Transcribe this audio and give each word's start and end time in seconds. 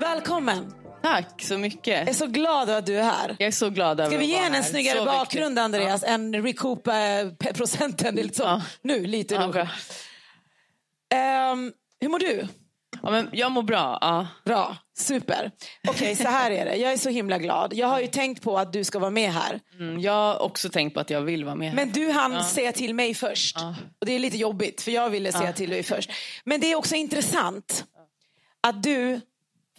Välkommen! 0.00 0.72
Tack 1.02 1.42
så 1.42 1.58
mycket. 1.58 1.98
Jag 1.98 2.08
är 2.08 2.12
så 2.12 2.26
glad 2.26 2.70
att 2.70 2.86
du 2.86 2.98
är 2.98 3.02
här. 3.02 3.36
Jag 3.38 3.46
är 3.46 3.50
så 3.50 3.70
glad 3.70 4.00
över 4.00 4.10
Ska 4.10 4.18
vi 4.18 4.26
ge 4.26 4.36
henne 4.36 4.56
en 4.56 4.64
snyggare 4.64 5.04
bakgrund 5.04 5.50
viktigt. 5.50 5.64
Andreas 5.64 6.04
än 6.04 6.42
recoupa 6.42 6.98
eh? 7.00 7.28
Liksom. 8.14 8.46
Ja. 8.46 8.62
Nu, 8.82 9.06
lite 9.06 9.34
Ja. 9.34 9.68
Ehm, 11.14 11.72
hur 12.00 12.08
mår 12.08 12.18
du? 12.18 12.48
Ja, 13.02 13.10
men 13.10 13.28
jag 13.32 13.52
mår 13.52 13.62
bra. 13.62 13.98
Ja. 14.00 14.26
Bra, 14.44 14.76
super. 14.98 15.50
Okej, 15.88 16.16
så 16.16 16.28
här 16.28 16.50
är 16.50 16.64
det. 16.64 16.76
Jag 16.76 16.92
är 16.92 16.96
så 16.96 17.08
himla 17.10 17.38
glad. 17.38 17.74
Jag 17.74 17.86
har 17.88 18.00
ju 18.00 18.06
tänkt 18.06 18.42
på 18.42 18.58
att 18.58 18.72
du 18.72 18.84
ska 18.84 18.98
vara 18.98 19.10
med 19.10 19.32
här. 19.32 19.60
Mm, 19.78 20.00
jag 20.00 20.12
har 20.12 20.42
också 20.42 20.68
tänkt 20.68 20.94
på 20.94 21.00
att 21.00 21.10
jag 21.10 21.20
vill 21.20 21.44
vara 21.44 21.54
med. 21.54 21.68
här. 21.68 21.76
Men 21.76 21.92
du 21.92 22.10
hann 22.10 22.44
säga 22.44 22.72
till 22.72 22.94
mig 22.94 23.14
först. 23.14 23.56
Ja. 23.60 23.74
Och 24.00 24.06
det 24.06 24.12
är 24.12 24.18
lite 24.18 24.36
jobbigt, 24.36 24.82
för 24.82 24.90
jag 24.90 25.10
ville 25.10 25.32
säga 25.32 25.44
Ja. 25.46 25.52
till 25.52 25.70
dig 25.70 25.82
först. 25.82 26.10
Men 26.44 26.60
det 26.60 26.72
är 26.72 26.76
också 26.76 26.94
intressant 26.94 27.84
att 28.60 28.82
du 28.82 29.20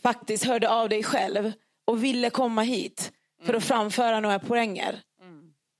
faktiskt 0.03 0.43
hörde 0.45 0.69
av 0.69 0.89
dig 0.89 1.03
själv 1.03 1.51
och 1.87 2.03
ville 2.03 2.29
komma 2.29 2.61
hit 2.61 3.11
för 3.45 3.53
att 3.53 3.63
framföra 3.63 4.19
några 4.19 4.39
poänger. 4.39 4.99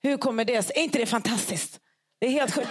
Hur 0.04 0.18
kommer 0.18 0.46
det 0.46 0.64
sig? 0.64 0.78
Är 0.80 0.84
inte 0.84 0.98
det 0.98 1.06
fantastiskt? 1.06 1.80
Det 2.20 2.28
är 2.28 2.32
helt 2.32 2.54
sjukt. 2.56 2.68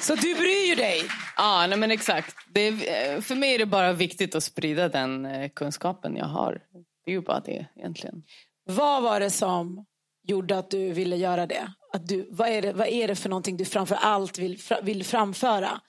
Så 0.00 0.14
du 0.14 0.34
bryr 0.34 0.68
ju 0.68 0.74
dig. 0.74 1.02
Ja, 1.36 1.66
nej, 1.66 1.78
men 1.78 1.90
exakt. 1.90 2.36
Är, 2.54 2.72
eh, 2.72 3.20
för 3.20 3.34
mig 3.34 3.54
är 3.54 3.58
det 3.58 3.66
bara 3.66 3.92
viktigt 3.92 4.34
att 4.34 4.44
sprida 4.44 4.88
den 4.88 5.26
eh, 5.26 5.48
kunskapen 5.48 6.16
jag 6.16 6.26
har. 6.26 6.62
Det 7.04 7.10
är 7.10 7.14
ju 7.14 7.20
bara 7.20 7.40
det 7.40 7.66
egentligen. 7.76 8.22
Vad 8.64 9.02
var 9.02 9.20
det 9.20 9.30
som 9.30 9.84
gjorde 10.26 10.58
att 10.58 10.70
du 10.70 10.92
ville 10.92 11.16
göra 11.16 11.46
det? 11.46 11.72
Att 11.92 12.08
du, 12.08 12.28
vad, 12.30 12.48
är 12.48 12.62
det 12.62 12.72
vad 12.72 12.88
är 12.88 13.08
det 13.08 13.16
för 13.16 13.28
någonting 13.28 13.56
du 13.56 13.64
framför 13.64 13.94
allt 13.94 14.38
vill, 14.38 14.58
vill 14.82 15.04
framföra? 15.04 15.80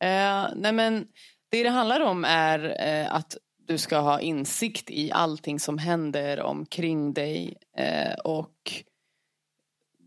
Eh, 0.00 0.46
nej 0.56 0.72
men, 0.72 1.06
det 1.50 1.62
det 1.62 1.70
handlar 1.70 2.00
om 2.00 2.24
är 2.24 2.76
eh, 2.88 3.14
att 3.14 3.36
du 3.66 3.78
ska 3.78 3.98
ha 3.98 4.20
insikt 4.20 4.90
i 4.90 5.12
allting 5.12 5.60
som 5.60 5.78
händer 5.78 6.40
omkring 6.40 7.12
dig. 7.12 7.56
Eh, 7.78 8.14
och 8.24 8.84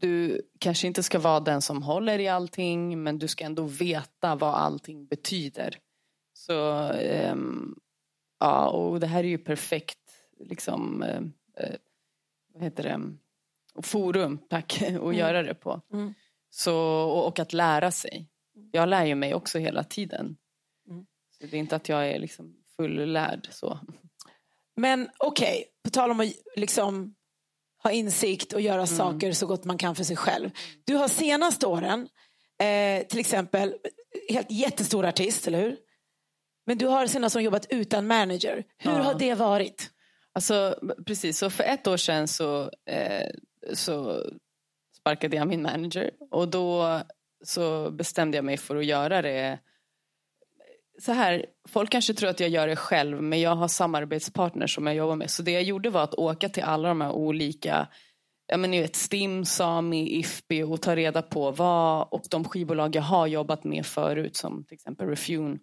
du 0.02 0.42
kanske 0.60 0.88
inte 0.88 1.04
ska 1.04 1.20
vara 1.20 1.40
den 1.40 1.62
som 1.62 1.84
håller 1.84 2.20
i 2.20 2.28
allting 2.28 3.04
men 3.04 3.20
du 3.20 3.28
ska 3.28 3.44
ändå 3.46 3.64
veta 3.64 4.36
vad 4.36 4.54
allting 4.54 5.08
betyder. 5.08 5.78
Så 6.34 6.74
ehm, 6.92 7.76
ja, 8.40 8.70
och 8.70 9.00
det 9.00 9.08
här 9.08 9.24
är 9.24 9.28
ju 9.28 9.38
perfekt 9.38 10.00
liksom, 10.40 11.04
eh, 11.04 11.76
vad 12.54 12.64
heter 12.64 12.84
det, 12.84 13.18
forum, 13.82 14.40
tack, 14.50 14.82
att 15.02 15.16
göra 15.16 15.44
det 15.44 15.56
på. 15.56 15.82
Mm. 15.94 16.14
Så, 16.50 16.76
och, 16.86 17.28
och 17.28 17.40
att 17.40 17.54
lära 17.54 17.92
sig. 17.92 18.30
Jag 18.72 18.90
lär 18.90 19.06
ju 19.06 19.16
mig 19.16 19.34
också 19.34 19.60
hela 19.60 19.84
tiden. 19.84 20.38
Mm. 20.90 21.06
Så 21.30 21.46
det 21.46 21.58
är 21.58 21.60
inte 21.60 21.76
att 21.76 21.90
jag 21.90 22.10
är 22.10 22.20
liksom 22.20 22.56
fullärd 22.78 23.48
så. 23.52 23.80
Men 24.76 25.10
okej, 25.18 25.66
på 25.84 25.90
tal 25.90 26.12
om 26.12 26.20
att 26.20 26.34
liksom 26.56 27.16
ha 27.84 27.92
insikt 27.92 28.54
och 28.54 28.62
göra 28.62 28.86
saker 28.88 29.32
så 29.32 29.46
gott 29.48 29.66
man 29.66 29.78
kan 29.78 29.96
för 29.96 30.04
sig 30.04 30.16
själv. 30.16 30.50
Du 30.86 30.96
har 30.96 31.08
senaste 31.08 31.68
åren, 31.68 32.08
eh, 32.62 33.08
till 33.08 33.20
exempel, 33.20 33.76
helt 34.30 34.52
jättestor 34.52 35.06
artist, 35.06 35.48
eller 35.48 35.62
hur? 35.62 35.78
Men 36.66 36.78
du 36.78 36.88
har 36.88 37.08
senaste 37.08 37.38
åren 37.38 37.46
jobbat 37.46 37.66
utan 37.70 38.08
manager. 38.08 38.64
Hur 38.78 38.92
Ja. 38.92 38.98
har 38.98 39.14
det 39.14 39.34
varit? 39.36 39.92
Alltså 40.34 40.80
precis, 41.06 41.38
så 41.38 41.50
för 41.50 41.64
ett 41.64 41.88
år 41.88 41.98
sedan 41.98 42.28
så, 42.28 42.72
eh, 42.86 43.30
så 43.74 44.24
sparkade 45.00 45.36
jag 45.38 45.48
min 45.48 45.62
manager 45.62 46.12
och 46.32 46.48
då 46.48 47.00
så 47.44 47.92
bestämde 47.92 48.38
jag 48.38 48.46
mig 48.46 48.58
för 48.58 48.76
att 48.76 48.86
göra 48.86 49.22
det 49.22 49.60
så 51.00 51.12
här, 51.12 51.46
folk 51.68 51.92
kanske 51.92 52.14
tror 52.14 52.30
att 52.30 52.40
jag 52.40 52.50
gör 52.50 52.68
det 52.68 52.76
själv 52.76 53.22
men 53.22 53.42
jag 53.42 53.56
har 53.56 53.68
samarbetspartners 53.68 54.76
som 54.76 54.88
jag 54.88 54.96
jobbar 54.96 55.16
med. 55.16 55.30
Så 55.30 55.44
det 55.44 55.52
jag 55.52 55.64
gjorde 55.64 55.90
var 55.90 56.04
att 56.04 56.14
åka 56.14 56.50
till 56.50 56.64
alla 56.64 56.88
de 56.88 57.02
här 57.02 57.12
olika, 57.12 57.88
ja 58.48 58.58
men 58.58 58.72
ni 58.72 58.82
vet 58.82 58.96
STIM, 58.96 59.46
Sami, 59.46 60.10
IFPI 60.20 60.64
och 60.64 60.82
ta 60.82 60.96
reda 60.96 61.22
på 61.22 61.52
vad, 61.52 62.08
och 62.12 62.22
de 62.30 62.46
skivbolag 62.46 62.96
jag 62.96 63.02
har 63.02 63.28
jobbat 63.28 63.64
med 63.64 63.86
förut 63.86 64.36
som 64.36 64.64
till 64.64 64.76
exempel 64.76 65.08
Refune. 65.08 65.60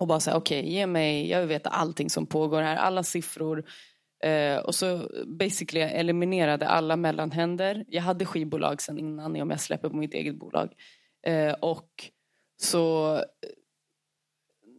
Och 0.00 0.06
bara 0.06 0.20
säga 0.20 0.36
okej, 0.36 0.72
ge 0.72 0.86
mig, 0.86 1.30
jag 1.30 1.40
vill 1.40 1.48
veta 1.48 1.70
allting 1.70 2.10
som 2.10 2.26
pågår 2.26 2.62
här, 2.62 2.76
alla 2.76 3.02
siffror. 3.02 3.64
Eh, 4.24 4.56
och 4.56 4.74
så 4.74 5.10
basically 5.26 5.80
jag 5.80 5.92
eliminerade 5.92 6.68
alla 6.68 6.96
mellanhänder. 6.96 7.84
Jag 7.88 8.02
hade 8.02 8.24
skivbolag 8.24 8.82
sen 8.82 8.98
innan 8.98 9.40
om 9.40 9.50
jag 9.50 9.60
släpper 9.60 9.88
på 9.88 9.96
mitt 9.96 10.14
eget 10.14 10.38
bolag. 10.38 10.72
Eh, 11.26 11.52
och 11.52 11.90
så 12.62 13.16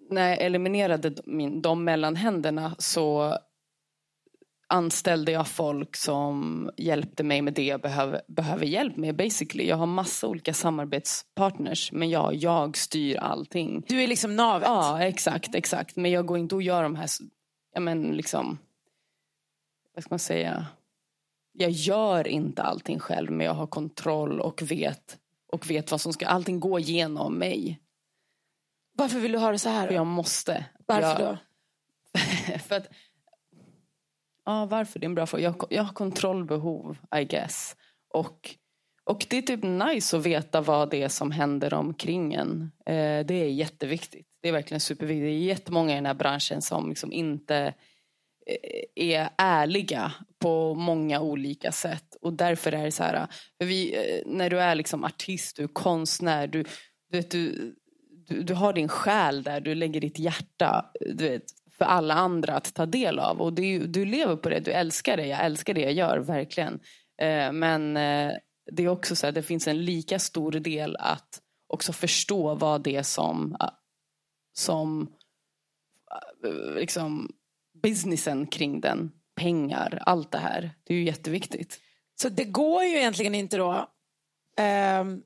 när 0.10 0.30
jag 0.30 0.42
eliminerade 0.42 1.14
min, 1.26 1.62
de 1.62 1.84
mellanhänderna 1.84 2.76
så 2.78 3.38
anställde 4.68 5.32
jag 5.32 5.48
folk 5.48 5.96
som 5.96 6.70
hjälpte 6.78 7.24
mig 7.24 7.42
med 7.42 7.54
det 7.54 7.66
jag 7.66 7.82
behöver, 7.82 8.22
behöver 8.28 8.66
hjälp 8.66 8.98
med 8.98 9.16
basically. 9.16 9.68
Jag 9.68 9.76
har 9.76 9.86
massa 9.86 10.28
olika 10.28 10.54
samarbetspartners 10.54 11.92
men 11.92 12.10
jag, 12.10 12.36
jag 12.36 12.78
styr 12.78 13.18
allting. 13.18 13.84
Du 13.88 14.04
är 14.04 14.08
liksom 14.08 14.36
navet. 14.36 14.68
Ja, 14.68 15.04
exakt, 15.04 15.56
exakt. 15.56 15.96
Men 15.96 16.12
jag 16.12 16.26
går 16.26 16.38
inte 16.38 16.56
och 16.56 16.62
gör 16.62 16.84
de 16.84 16.96
här, 16.96 17.10
ja 17.74 17.80
men 17.80 18.04
liksom, 18.04 18.58
vad 19.96 20.04
ska 20.04 20.14
man 20.14 20.20
säga? 20.20 20.66
Jag 21.52 21.72
gör 21.72 22.28
inte 22.28 22.64
allting 22.64 23.00
själv 23.00 23.32
men 23.32 23.46
jag 23.46 23.54
har 23.54 23.68
kontroll 23.68 24.42
och 24.42 24.62
vet, 24.62 25.18
och 25.52 25.70
vet 25.70 25.92
vad 25.92 26.02
som 26.02 26.14
ska, 26.14 26.28
allting 26.28 26.60
går 26.60 26.80
genom 26.80 27.34
mig. 27.38 27.80
Varför 28.98 29.20
vill 29.20 29.32
du 29.32 29.38
ha 29.38 29.52
det 29.52 29.60
så 29.60 29.70
här? 29.70 29.88
För 29.88 29.94
jag 29.94 30.08
måste. 30.08 30.66
Varför 30.86 31.24
jag, 31.24 31.38
då? 31.38 31.38
för 32.68 32.76
att, 32.76 32.88
ja 34.46 34.66
varför? 34.66 35.00
Det 35.00 35.04
är 35.04 35.10
en 35.10 35.16
bra 35.16 35.26
fråga. 35.26 35.44
Jag, 35.44 35.66
jag 35.70 35.84
har 35.84 35.94
kontrollbehov, 35.94 36.98
I 37.16 37.24
guess. 37.24 37.76
Och, 38.14 38.56
och 39.04 39.26
det 39.30 39.38
är 39.38 39.42
typ 39.42 39.64
nice 39.64 40.18
att 40.18 40.26
veta 40.26 40.62
vad 40.62 40.90
det 40.90 41.04
är 41.04 41.10
som 41.10 41.32
händer 41.32 41.74
omkring 41.74 42.34
en. 42.34 42.72
Eh, 42.86 43.26
det 43.26 43.34
är 43.34 43.50
jätteviktigt. 43.50 44.28
Det 44.42 44.50
är 44.50 44.54
verkligen 44.54 44.82
superviktigt. 44.82 45.24
Det 45.24 45.30
är 45.30 45.48
jättemånga 45.48 45.92
i 45.92 45.96
den 45.96 46.06
här 46.06 46.14
branschen 46.14 46.62
som 46.62 46.90
liksom 46.90 47.12
inte 47.12 47.74
eh, 48.46 48.84
är 48.96 49.30
ärliga 49.38 50.14
på 50.40 50.74
många 50.74 51.22
olika 51.22 51.72
sätt. 51.72 52.16
Och 52.22 52.34
därför 52.34 52.72
är 52.72 52.84
det 52.86 52.92
så 52.92 53.04
här, 53.04 53.28
vi, 53.58 53.96
eh, 53.96 54.22
när 54.26 54.50
du 54.50 54.60
är 54.60 54.76
liksom 54.76 55.04
artist, 55.04 55.56
du 55.56 55.64
är 55.64 55.68
konstnär, 55.68 56.48
du, 56.48 56.64
du, 57.12 57.18
vet, 57.18 57.32
du, 57.32 57.76
du, 58.28 58.44
du 58.44 58.54
har 58.54 58.74
din 58.74 58.88
själ 58.88 59.44
där, 59.44 59.62
du 59.62 59.76
lägger 59.76 60.02
ditt 60.02 60.20
hjärta 60.20 60.92
du 61.00 61.30
vet, 61.30 61.44
för 61.78 61.86
alla 61.86 62.14
andra 62.14 62.54
att 62.54 62.74
ta 62.74 62.86
del 62.86 63.20
av. 63.20 63.42
Och 63.42 63.54
du, 63.54 63.88
du 63.88 64.06
lever 64.06 64.36
på 64.36 64.50
det, 64.50 64.60
du 64.60 64.72
älskar 64.72 65.18
det, 65.18 65.26
jag 65.28 65.46
älskar 65.46 65.74
det 65.74 65.82
jag 65.82 65.94
gör, 65.94 66.18
verkligen. 66.18 66.80
Eh, 67.22 67.52
men 67.52 67.98
eh, 67.98 68.34
det 68.72 68.84
är 68.84 68.88
också 68.88 69.16
så 69.16 69.28
att 69.28 69.36
det 69.36 69.44
finns 69.44 69.68
en 69.68 69.86
lika 69.86 70.20
stor 70.20 70.52
del 70.52 70.96
att 71.00 71.42
också 71.68 71.94
förstå 71.94 72.56
vad 72.56 72.84
det 72.84 72.96
är 72.96 73.04
som, 73.04 73.58
eh, 73.60 73.70
som 74.54 75.14
eh, 76.46 76.76
liksom 76.76 77.32
businessen 77.84 78.48
kring 78.48 78.82
den, 78.82 79.12
pengar, 79.38 80.04
allt 80.06 80.32
det 80.32 80.38
här. 80.38 80.72
Det 80.84 80.94
är 80.94 80.98
ju 80.98 81.04
jätteviktigt. 81.04 81.80
Så 82.22 82.30
det 82.30 82.46
går 82.46 82.84
ju 82.84 82.98
egentligen 82.98 83.36
inte 83.36 83.58
då 83.58 83.90
ehm, 84.58 85.22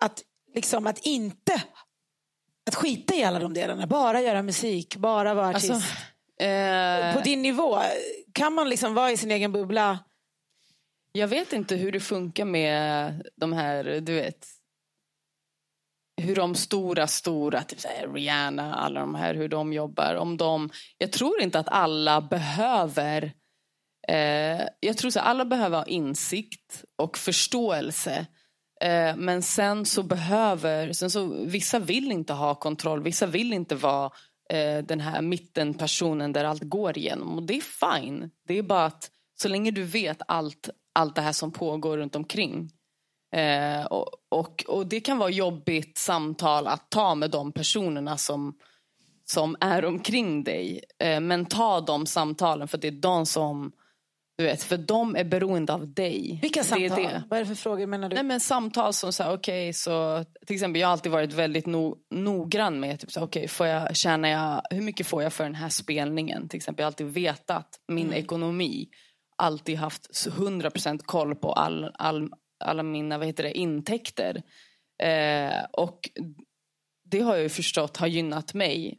att, 0.00 0.22
liksom, 0.54 0.86
att 0.86 0.98
inte 1.06 1.62
att 2.68 2.74
skita 2.74 3.14
i 3.14 3.24
alla 3.24 3.38
de 3.38 3.54
delarna. 3.54 3.86
Bara 3.86 4.20
göra 4.20 4.42
musik, 4.42 4.96
bara 4.96 5.34
vara 5.34 5.48
artist. 5.48 5.70
Alltså, 5.70 6.44
eh, 6.44 7.14
På 7.14 7.20
din 7.20 7.42
nivå, 7.42 7.78
kan 8.32 8.54
man 8.54 8.68
liksom 8.68 8.94
vara 8.94 9.10
i 9.10 9.16
sin 9.16 9.30
egen 9.30 9.52
bubbla? 9.52 9.98
Jag 11.12 11.28
vet 11.28 11.52
inte 11.52 11.76
hur 11.76 11.92
det 11.92 12.00
funkar 12.00 12.44
med 12.44 13.12
de 13.36 13.52
här, 13.52 13.84
du 13.84 14.14
vet, 14.14 14.46
hur 16.20 16.36
de 16.36 16.54
stora, 16.54 17.06
stora, 17.06 17.62
typ 17.62 17.78
Rihanna, 18.14 18.74
alla 18.74 19.00
de 19.00 19.14
här, 19.14 19.34
hur 19.34 19.48
de 19.48 19.72
jobbar. 19.72 20.14
Om 20.14 20.36
de, 20.36 20.70
jag 20.98 21.12
tror 21.12 21.40
inte 21.40 21.58
att 21.58 21.68
alla 21.68 22.20
behöver, 22.20 23.32
eh, 24.08 24.60
jag 24.80 24.96
tror 24.98 25.10
så 25.10 25.20
alla 25.20 25.44
behöver 25.44 25.78
ha 25.78 25.86
insikt 25.86 26.84
och 26.98 27.18
förståelse. 27.18 28.26
Eh, 28.80 29.16
men 29.16 29.42
sen 29.42 29.86
så 29.86 30.02
behöver, 30.02 30.92
sen 30.92 31.10
så, 31.10 31.44
vissa 31.44 31.78
vill 31.78 32.12
inte 32.12 32.32
ha 32.32 32.54
kontroll, 32.54 33.02
vissa 33.02 33.26
vill 33.26 33.52
inte 33.52 33.74
vara 33.74 34.10
eh, 34.50 34.84
den 34.84 35.00
här 35.00 35.22
mittenpersonen 35.22 36.32
där 36.32 36.44
allt 36.44 36.62
går 36.62 36.98
igenom. 36.98 37.36
Och 37.36 37.42
det 37.42 37.56
är 37.56 37.98
fine. 38.00 38.30
Det 38.46 38.58
är 38.58 38.62
bara 38.62 38.84
att 38.84 39.10
så 39.42 39.48
länge 39.48 39.70
du 39.70 39.84
vet 39.84 40.22
allt, 40.28 40.70
allt 40.92 41.14
det 41.14 41.22
här 41.22 41.32
som 41.32 41.52
pågår 41.52 41.96
runt 41.96 42.16
omkring. 42.16 42.70
Eh, 43.36 43.84
och, 43.84 44.08
och, 44.28 44.64
och 44.68 44.86
det 44.86 45.00
kan 45.00 45.18
vara 45.18 45.30
jobbigt 45.30 45.98
samtal 45.98 46.66
att 46.66 46.90
ta 46.90 47.14
med 47.14 47.30
de 47.30 47.52
personerna 47.52 48.16
som, 48.16 48.58
som 49.24 49.56
är 49.60 49.84
omkring 49.84 50.44
dig. 50.44 50.84
Eh, 50.98 51.20
men 51.20 51.46
ta 51.46 51.80
de 51.80 52.06
samtalen 52.06 52.68
för 52.68 52.78
det 52.78 52.88
är 52.88 52.92
de 52.92 53.26
som 53.26 53.72
du 54.40 54.46
vet, 54.46 54.62
för 54.62 54.76
de 54.76 55.16
är 55.16 55.24
beroende 55.24 55.72
av 55.72 55.94
dig. 55.94 56.38
Vilka 56.42 56.64
samtal? 56.64 56.88
Det 56.88 57.04
är 57.04 57.12
det. 57.12 57.22
Vad 57.30 57.38
är 57.38 57.44
det 57.44 57.48
för 57.48 57.54
frågor 57.54 57.86
menar 57.86 58.08
du? 58.08 58.14
Nej, 58.14 58.24
men 58.24 58.40
samtal 58.40 58.92
som 58.92 59.12
så 59.12 59.22
här, 59.22 59.32
okej, 59.32 59.72
så 59.72 60.24
till 60.46 60.54
exempel 60.56 60.80
jag 60.80 60.88
har 60.88 60.92
alltid 60.92 61.12
varit 61.12 61.32
väldigt 61.32 61.66
no, 61.66 61.96
noggrann 62.14 62.80
med 62.80 63.00
typ 63.00 63.12
så 63.12 63.20
här, 63.20 63.26
okej, 63.26 63.48
får 63.48 63.66
jag 63.66 63.96
tjänar 63.96 64.28
jag, 64.28 64.62
hur 64.70 64.82
mycket 64.82 65.06
får 65.06 65.22
jag 65.22 65.32
för 65.32 65.44
den 65.44 65.54
här 65.54 65.68
spelningen? 65.68 66.48
Till 66.48 66.56
exempel 66.56 66.82
jag 66.82 66.86
har 66.86 66.90
alltid 66.90 67.06
vetat 67.06 67.68
min 67.88 68.06
Mm. 68.06 68.18
ekonomi, 68.18 68.88
alltid 69.36 69.76
haft 69.76 70.26
100% 70.26 70.98
koll 71.04 71.34
på 71.34 71.52
all, 71.52 71.90
all, 71.94 72.30
alla 72.64 72.82
mina 72.82 73.18
vad 73.18 73.26
heter 73.26 73.42
det, 73.42 73.58
intäkter. 73.58 74.42
Eh, 75.02 75.64
och 75.72 76.10
det 77.04 77.20
har 77.20 77.34
jag 77.34 77.42
ju 77.42 77.48
förstått 77.48 77.96
har 77.96 78.06
gynnat 78.06 78.54
mig. 78.54 78.96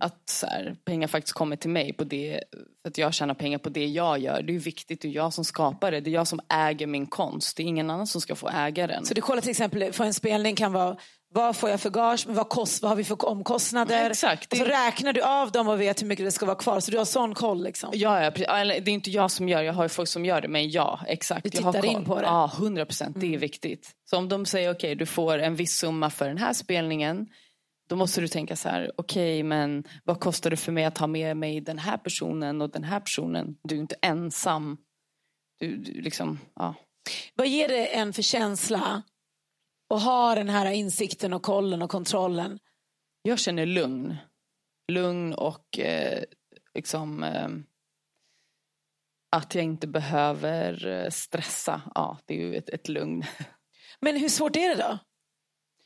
Att 0.00 0.30
så 0.30 0.46
här, 0.46 0.76
pengar 0.84 1.08
faktiskt 1.08 1.34
kommer 1.34 1.56
till 1.56 1.70
mig 1.70 1.92
på 1.92 2.04
det, 2.04 2.40
för 2.82 2.90
att 2.90 2.98
jag 2.98 3.14
tjänar 3.14 3.34
pengar 3.34 3.58
på 3.58 3.68
det 3.68 3.86
jag 3.86 4.18
gör. 4.18 4.42
Det 4.42 4.54
är 4.54 4.58
viktigt, 4.58 5.00
det 5.00 5.08
är 5.08 5.12
jag 5.12 5.32
som 5.32 5.44
skapar 5.44 5.90
det. 5.90 6.00
Det 6.00 6.10
är 6.10 6.12
jag 6.12 6.26
som 6.26 6.40
äger 6.48 6.86
min 6.86 7.06
konst. 7.06 7.56
Det 7.56 7.62
är 7.62 7.66
ingen 7.66 7.90
annan 7.90 8.06
som 8.06 8.20
ska 8.20 8.34
få 8.34 8.48
äga 8.48 8.86
den. 8.86 9.04
Så 9.04 9.14
du 9.14 9.20
kollar 9.20 9.40
till 9.40 9.50
exempel 9.50 9.92
för 9.92 10.04
en 10.04 10.14
spelning 10.14 10.56
kan 10.56 10.72
vara 10.72 10.96
vad 11.34 11.56
får 11.56 11.70
jag 11.70 11.80
för 11.80 11.90
gage, 11.90 12.26
vad, 12.28 12.48
kost, 12.48 12.82
vad 12.82 12.88
har 12.90 12.96
vi 12.96 13.04
för 13.04 13.28
omkostnader? 13.28 14.10
Exakt. 14.10 14.52
Och 14.52 14.58
så 14.58 14.64
räknar 14.64 15.12
du 15.12 15.22
av 15.22 15.52
dem 15.52 15.68
och 15.68 15.80
vet 15.80 16.02
hur 16.02 16.06
mycket 16.06 16.26
det 16.26 16.30
ska 16.30 16.46
vara 16.46 16.56
kvar. 16.56 16.80
Så 16.80 16.90
du 16.90 16.98
har 16.98 17.04
sån 17.04 17.34
koll 17.34 17.62
liksom. 17.62 17.90
Ja, 17.92 18.22
ja, 18.24 18.30
det 18.30 18.74
är 18.74 18.88
inte 18.88 19.10
jag 19.10 19.30
som 19.30 19.48
gör 19.48 19.62
jag 19.62 19.72
har 19.72 19.82
ju 19.82 19.88
folk 19.88 20.08
som 20.08 20.24
gör 20.24 20.40
det. 20.40 20.48
Men 20.48 20.70
ja, 20.70 21.00
exakt. 21.06 21.44
Du 21.44 21.50
tittar 21.50 21.84
in 21.84 22.04
på 22.04 22.14
det. 22.14 22.26
Ja, 22.26 22.52
100 22.58 22.86
procent. 22.86 23.20
Det 23.20 23.34
är 23.34 23.38
viktigt. 23.38 23.90
Så 24.10 24.16
om 24.16 24.28
de 24.28 24.46
säger 24.46 24.72
okej, 24.72 24.94
du 24.94 25.06
får 25.06 25.38
en 25.38 25.56
viss 25.56 25.78
summa 25.78 26.10
för 26.10 26.28
den 26.28 26.38
här 26.38 26.52
spelningen. 26.52 27.26
Då 27.88 27.96
måste 27.96 28.20
du 28.20 28.28
tänka 28.28 28.56
så 28.56 28.68
här, 28.68 28.92
okej 28.96 29.42
men 29.42 29.84
vad 30.04 30.20
kostar 30.20 30.50
det 30.50 30.56
för 30.56 30.72
mig 30.72 30.84
att 30.84 30.98
ha 30.98 31.06
med 31.06 31.36
mig 31.36 31.60
den 31.60 31.78
här 31.78 31.96
personen 31.96 32.62
och 32.62 32.70
den 32.70 32.84
här 32.84 33.00
personen? 33.00 33.56
Du 33.62 33.74
är 33.74 33.80
inte 33.80 33.96
ensam. 34.02 34.76
Du, 35.58 35.76
du 35.76 36.00
liksom, 36.00 36.38
ja. 36.54 36.74
Vad 37.34 37.48
ger 37.48 37.68
det 37.68 37.86
en 37.86 38.12
för 38.12 38.22
känsla 38.22 39.02
att 39.94 40.02
ha 40.02 40.34
den 40.34 40.48
här 40.48 40.70
insikten 40.70 41.32
och 41.32 41.42
kollen 41.42 41.82
och 41.82 41.90
kontrollen? 41.90 42.58
Jag 43.22 43.38
känner 43.38 43.66
lugn. 43.66 44.16
Lugn 44.92 45.34
och 45.34 45.78
eh, 45.78 46.24
liksom 46.74 47.22
eh, 47.22 47.48
att 49.30 49.54
jag 49.54 49.64
inte 49.64 49.86
behöver 49.86 50.86
eh, 50.86 51.10
stressa. 51.10 51.82
Ja, 51.94 52.18
det 52.24 52.34
är 52.34 52.38
ju 52.38 52.56
ett, 52.56 52.68
ett 52.68 52.88
lugn. 52.88 53.24
Men 54.00 54.16
hur 54.16 54.28
svårt 54.28 54.56
är 54.56 54.68
det 54.68 54.82
då? 54.82 54.98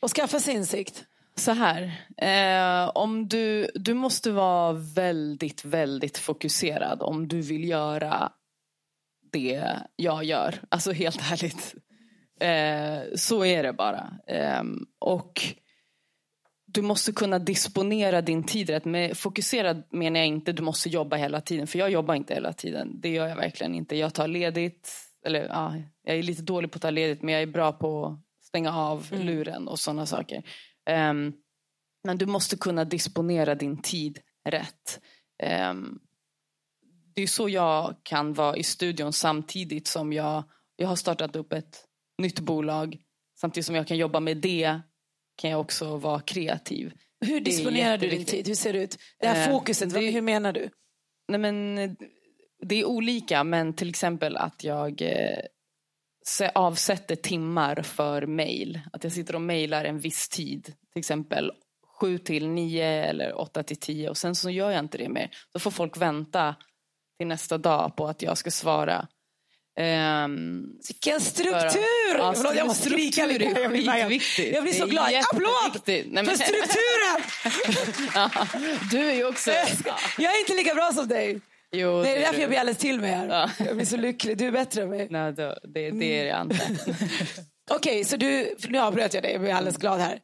Att 0.01 0.11
skaffa 0.11 0.41
sig 0.41 0.55
insikt? 0.55 1.05
Så 1.35 1.53
här, 1.53 2.07
eh, 2.17 2.91
om 2.95 3.29
du, 3.29 3.71
du 3.75 3.95
måste 3.95 4.31
vara 4.31 4.73
väldigt, 4.73 5.65
väldigt 5.65 6.19
fokuserad 6.19 7.03
om 7.03 7.29
du 7.29 7.41
vill 7.41 7.69
göra 7.69 8.33
det 9.33 9.67
jag 9.97 10.25
gör. 10.25 10.55
Alltså 10.69 10.93
helt 10.93 11.21
ärligt. 11.33 11.75
Eh, 12.41 13.17
så 13.17 13.45
är 13.45 13.63
det 13.63 13.73
bara. 13.73 14.11
Eh, 14.27 14.63
och 14.99 15.43
du 16.67 16.83
måste 16.83 17.13
kunna 17.13 17.39
disponera 17.39 18.23
din 18.23 18.45
tid 18.45 18.71
rätt. 18.71 18.85
Med 18.85 19.17
fokuserad 19.17 19.83
menar 19.91 20.21
jag 20.21 20.27
inte 20.27 20.53
du 20.53 20.63
måste 20.63 20.89
jobba 20.89 21.17
hela 21.17 21.41
tiden. 21.41 21.67
För 21.67 21.79
jag 21.79 21.91
jobbar 21.91 22.15
inte 22.15 22.35
hela 22.35 22.53
tiden. 22.53 23.01
Det 23.01 23.09
gör 23.09 23.29
jag 23.29 23.37
verkligen 23.37 23.75
inte. 23.75 23.97
Jag 23.97 24.15
tar 24.15 24.29
ledigt. 24.29 24.91
Eller 25.27 25.49
ja, 25.49 25.75
jag 26.03 26.17
är 26.17 26.23
lite 26.23 26.43
dålig 26.43 26.71
på 26.71 26.77
att 26.77 26.83
ta 26.83 26.91
ledigt 26.91 27.23
men 27.23 27.35
jag 27.35 27.43
är 27.43 27.47
bra 27.47 27.73
på 27.73 28.07
att 28.07 28.45
stänga 28.45 28.77
av 28.77 29.07
luren 29.11 29.69
och 29.69 29.79
sådana 29.79 30.07
saker. 30.07 30.43
Um, 30.91 31.33
men 32.05 32.19
du 32.19 32.27
måste 32.27 32.57
kunna 32.57 32.85
disponera 32.85 33.55
din 33.55 33.83
tid 33.83 34.19
rätt. 34.49 35.01
Um, 35.71 36.01
det 37.15 37.23
är 37.23 37.27
så 37.27 37.49
jag 37.49 37.97
kan 38.03 38.33
vara 38.35 38.57
i 38.57 38.63
studion 38.63 39.13
samtidigt 39.13 39.87
som 39.87 40.13
jag, 40.13 40.45
jag 40.77 40.89
har 40.89 40.97
startat 40.97 41.37
upp 41.37 41.53
ett 41.53 41.85
nytt 42.19 42.41
bolag. 42.41 42.99
Samtidigt 43.41 43.67
som 43.67 43.75
jag 43.75 43.87
kan 43.87 43.97
jobba 43.97 44.21
med 44.21 44.37
det 44.37 44.81
kan 45.37 45.51
jag 45.51 45.61
också 45.61 45.97
vara 45.97 46.21
kreativ. 46.21 46.93
Hur 47.21 47.41
disponerar 47.41 47.99
du 47.99 48.09
din 48.09 48.25
tid? 48.25 48.49
Hur 48.49 48.55
ser 48.55 48.73
det 48.73 48.83
ut? 48.85 48.99
Det 49.19 49.27
här 49.27 49.49
Eh, 49.49 49.53
fokuset, 49.53 49.95
det- 49.95 50.11
hur 50.11 50.23
menar 50.23 50.53
du? 50.53 50.71
Nej, 51.29 51.41
men, 51.41 51.77
det 52.63 52.75
är 52.75 52.85
olika, 52.85 53.45
men 53.45 53.75
till 53.75 53.89
exempel 53.89 54.37
att 54.37 54.65
jag 54.65 55.03
eh, 55.03 55.39
avsätter 56.55 57.17
timmar 57.17 57.83
för 57.83 58.27
mail. 58.27 58.81
Att 58.93 59.05
jag 59.05 59.13
sitter 59.13 59.35
och 59.35 59.41
mailar 59.41 59.85
en 59.85 59.99
viss 59.99 60.29
tid. 60.29 60.65
Till 60.65 61.01
exempel 61.01 61.53
7 62.01 62.19
till 62.19 62.49
9 62.49 62.85
eller 62.85 63.41
8 63.41 63.63
till 63.63 63.77
10 63.77 64.09
och 64.11 64.17
sen 64.17 64.35
så 64.35 64.51
gör 64.51 64.71
jag 64.71 64.79
inte 64.81 64.99
det 64.99 65.09
mer. 65.09 65.31
Då 65.53 65.61
får 65.61 65.71
folk 65.71 65.97
vänta 65.97 66.55
till 67.19 67.27
nästa 67.27 67.59
dag 67.59 67.97
på 67.97 68.09
att 68.09 68.23
jag 68.23 68.39
ska 68.39 68.51
svara. 68.51 69.09
Um, 69.79 70.79
Vilken 70.89 71.21
struktur! 71.21 72.19
Ja, 72.19 72.33
Förlåt, 72.37 72.57
jag 72.57 72.67
måste 72.67 72.91
skrika 72.91 73.27
lite. 73.27 73.45
är 73.45 73.63
Jag 73.99 74.09
blir, 74.09 74.55
jag 74.55 74.63
blir 74.63 74.73
så 74.73 74.87
glad. 74.87 75.15
Applåd. 75.15 75.83
Nej, 76.07 76.25
för 76.25 76.35
strukturen! 76.35 77.21
ja, 78.15 78.31
du 78.91 79.11
är 79.11 79.15
ju 79.15 79.25
också... 79.25 79.51
Ja. 79.51 79.97
Jag 80.19 80.35
är 80.35 80.41
inte 80.41 80.55
lika 80.55 80.75
bra 80.75 80.93
som 80.93 81.09
dig. 81.09 81.41
Jo, 81.77 82.03
Det 82.03 82.11
är 82.11 82.17
är 82.17 82.21
därför 82.21 82.35
du. 82.35 82.41
jag 82.41 82.51
blir 82.51 82.59
alldeles 82.59 82.79
till 82.79 83.01
mig 83.01 83.11
här. 83.11 83.27
Ja. 83.27 83.51
Jag 83.67 83.77
blir 83.77 83.87
så 83.87 83.97
lycklig. 83.97 84.39
Du 84.39 84.47
är 84.47 84.53
bättre 84.53 84.83
än 84.83 84.91
mig. 84.91 85.07
Nej, 85.11 85.33
då, 85.33 85.57
det, 85.63 85.91
det 85.91 86.19
är 86.19 86.25
det 86.25 86.41
inte. 86.43 86.67
Okej, 87.71 88.05
så 88.05 88.17
du, 88.17 88.57
nu 88.69 88.79
avbröt 88.79 89.15
jag 89.15 89.23
dig. 89.23 89.33
Jag 89.33 89.41
blir 89.41 89.55
alldeles 89.55 89.77
glad 89.77 90.01
här. 90.01 90.21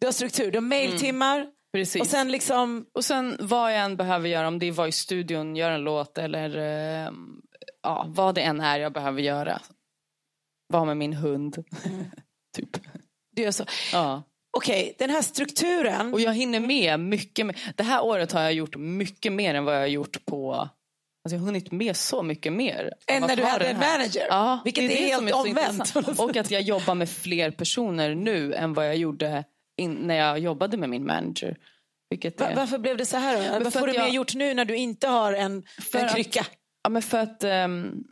Du 0.00 0.06
har 0.06 0.12
struktur, 0.12 0.50
du 0.50 0.56
har 0.58 0.62
mailtimmar. 0.62 1.46
Precis. 1.72 2.00
Och 2.00 2.06
sen 2.06 2.32
liksom, 2.32 2.86
Och 2.94 3.04
sen 3.04 3.36
vad 3.40 3.72
jag 3.72 3.80
än 3.80 3.96
behöver 3.96 4.28
göra, 4.28 4.48
om 4.48 4.58
det 4.58 4.66
är 4.66 4.72
vara 4.72 4.88
i 4.88 4.92
studion, 4.92 5.56
göra 5.56 5.74
en 5.74 5.80
låt 5.80 6.18
eller 6.18 6.56
eh, 6.56 7.10
ja, 7.82 8.04
vad 8.08 8.34
det 8.34 8.40
än 8.42 8.60
är 8.60 8.78
jag 8.78 8.92
behöver 8.92 9.20
göra. 9.22 9.60
Vara 10.68 10.84
med 10.84 10.96
min 10.96 11.12
hund. 11.12 11.54
typ. 12.56 12.68
du 13.36 13.42
gör 13.42 13.50
så. 13.50 13.64
Ja. 13.92 14.22
Okej, 14.56 14.94
den 14.98 15.10
här 15.10 15.22
strukturen. 15.22 16.12
Och 16.14 16.20
jag 16.20 16.34
hinner 16.34 16.60
med 16.60 17.00
mycket. 17.00 17.46
Mer. 17.46 17.72
Det 17.76 17.82
här 17.82 18.04
året 18.04 18.32
har 18.32 18.40
jag 18.40 18.52
gjort 18.52 18.76
mycket 18.76 19.32
mer 19.32 19.54
än 19.54 19.64
vad 19.64 19.74
jag 19.74 19.80
har 19.80 19.86
gjort 19.86 20.24
på... 20.24 20.68
Alltså 21.24 21.34
jag 21.36 21.40
har 21.40 21.46
hunnit 21.46 21.72
med 21.72 21.96
så 21.96 22.22
mycket 22.22 22.52
mer. 22.52 22.92
Än 23.06 23.22
att 23.22 23.28
när 23.28 23.36
du 23.36 23.42
ha 23.42 23.50
hade 23.50 23.68
en 23.68 23.78
manager. 23.78 24.26
Ja, 24.28 24.60
Vilket 24.64 24.88
det 24.88 24.94
är 24.98 25.00
det 25.06 25.12
helt 25.12 25.30
så 25.30 25.40
omvänt. 25.42 26.18
Och 26.20 26.36
att 26.36 26.50
jag 26.50 26.62
jobbar 26.62 26.94
med 26.94 27.08
fler 27.08 27.50
personer 27.50 28.14
nu 28.14 28.54
än 28.54 28.74
vad 28.74 28.86
jag 28.88 28.96
gjorde 28.96 29.44
när 29.78 30.14
jag 30.14 30.38
jobbade 30.38 30.76
med 30.76 30.88
min 30.90 31.06
manager. 31.06 31.56
Vilket 32.10 32.40
är... 32.40 32.54
Varför 32.56 32.78
blev 32.78 32.96
det 32.96 33.06
så 33.06 33.16
här 33.16 33.36
då? 33.36 33.42
för 33.42 33.64
Vad 33.64 33.72
får 33.72 33.80
att 33.80 33.94
du 33.94 33.98
mer 34.00 34.06
jag- 34.06 34.14
gjort 34.14 34.34
nu 34.34 34.54
när 34.54 34.64
du 34.64 34.76
inte 34.76 35.08
har 35.08 35.32
en, 35.32 35.62
För 35.92 35.98
en 35.98 36.04
att- 36.06 36.14
krycka? 36.14 36.46
Ja, 36.82 36.88
men 36.90 37.02
för 37.02 37.18
att 37.18 37.44
ehm, 37.44 38.04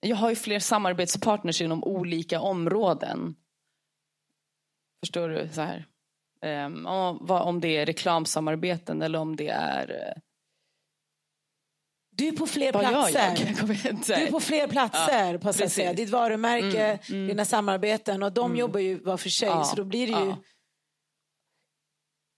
jag 0.00 0.16
har 0.16 0.30
ju 0.30 0.36
fler 0.36 0.58
samarbetspartners 0.60 1.60
inom 1.62 1.84
olika 1.84 2.40
områden. 2.40 3.34
Förstår 5.02 5.28
du? 5.28 5.48
så 5.52 5.60
här. 5.60 5.86
Ehm, 6.42 6.86
om, 6.86 7.30
om 7.30 7.60
det 7.60 7.76
är 7.76 7.86
reklamsamarbeten 7.86 9.02
eller 9.02 9.18
om 9.18 9.36
det 9.36 9.48
är... 9.48 10.14
Du 12.18 12.28
är 12.28 12.32
på 12.32 12.46
fler 12.46 12.72
vad 12.72 12.88
platser. 12.88 13.36
Du 13.36 14.22
är 14.22 14.30
på 14.30 14.40
fler 14.40 14.66
platser, 14.68 15.32
Ja, 15.32 15.38
på 15.38 15.48
att 15.48 15.72
säga. 15.72 15.92
Ditt 15.92 16.10
varumärke, 16.10 16.98
dina 17.06 17.44
samarbeten 17.44 18.22
och 18.22 18.32
de 18.32 18.56
jobbar 18.56 18.80
ju 18.80 18.98
var 18.98 19.16
för 19.16 19.28
sig. 19.30 19.48
Ja, 19.48 19.64
Så 19.64 19.76
då 19.76 19.84
blir 19.84 20.06
det 20.06 20.12
ju... 20.12 20.26
ja. 20.26 20.36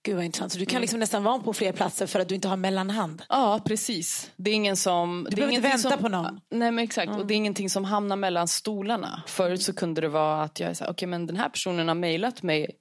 Gud 0.03 0.15
vad 0.15 0.25
intressant. 0.25 0.51
Så 0.51 0.59
du 0.59 0.65
kan 0.65 0.81
liksom 0.81 0.99
nästan 0.99 1.23
vara 1.23 1.39
på 1.39 1.53
fler 1.53 1.71
platser 1.71 2.07
för 2.07 2.19
att 2.19 2.29
du 2.29 2.35
inte 2.35 2.47
har 2.47 2.57
mellanhand. 2.57 3.23
Ja, 3.29 3.61
precis. 3.65 4.31
Det 4.35 4.51
är 4.51 4.55
ingen 4.55 4.77
som... 4.77 5.27
Du 5.29 5.35
behöver 5.35 5.53
inte 5.55 5.67
vänta 5.67 5.97
på 5.97 6.09
någon. 6.09 6.41
Nej, 6.49 6.71
men 6.71 6.79
exakt. 6.79 7.11
Och 7.11 7.25
det 7.27 7.33
är 7.33 7.35
ingenting 7.35 7.69
som 7.69 7.85
hamnar 7.85 8.15
mellan 8.15 8.47
stolarna. 8.47 9.23
Förut 9.27 9.61
så 9.61 9.73
kunde 9.73 10.01
det 10.01 10.09
vara 10.09 10.43
att 10.43 10.59
jag 10.59 10.69
är 10.69 10.73
så 10.73 10.83
här, 10.83 10.91
okej 10.91 11.07
men 11.07 11.27
den 11.27 11.35
här 11.35 11.49
personen 11.49 11.87
har 11.87 11.95
mejlat 11.95 12.43
mig 12.43 12.71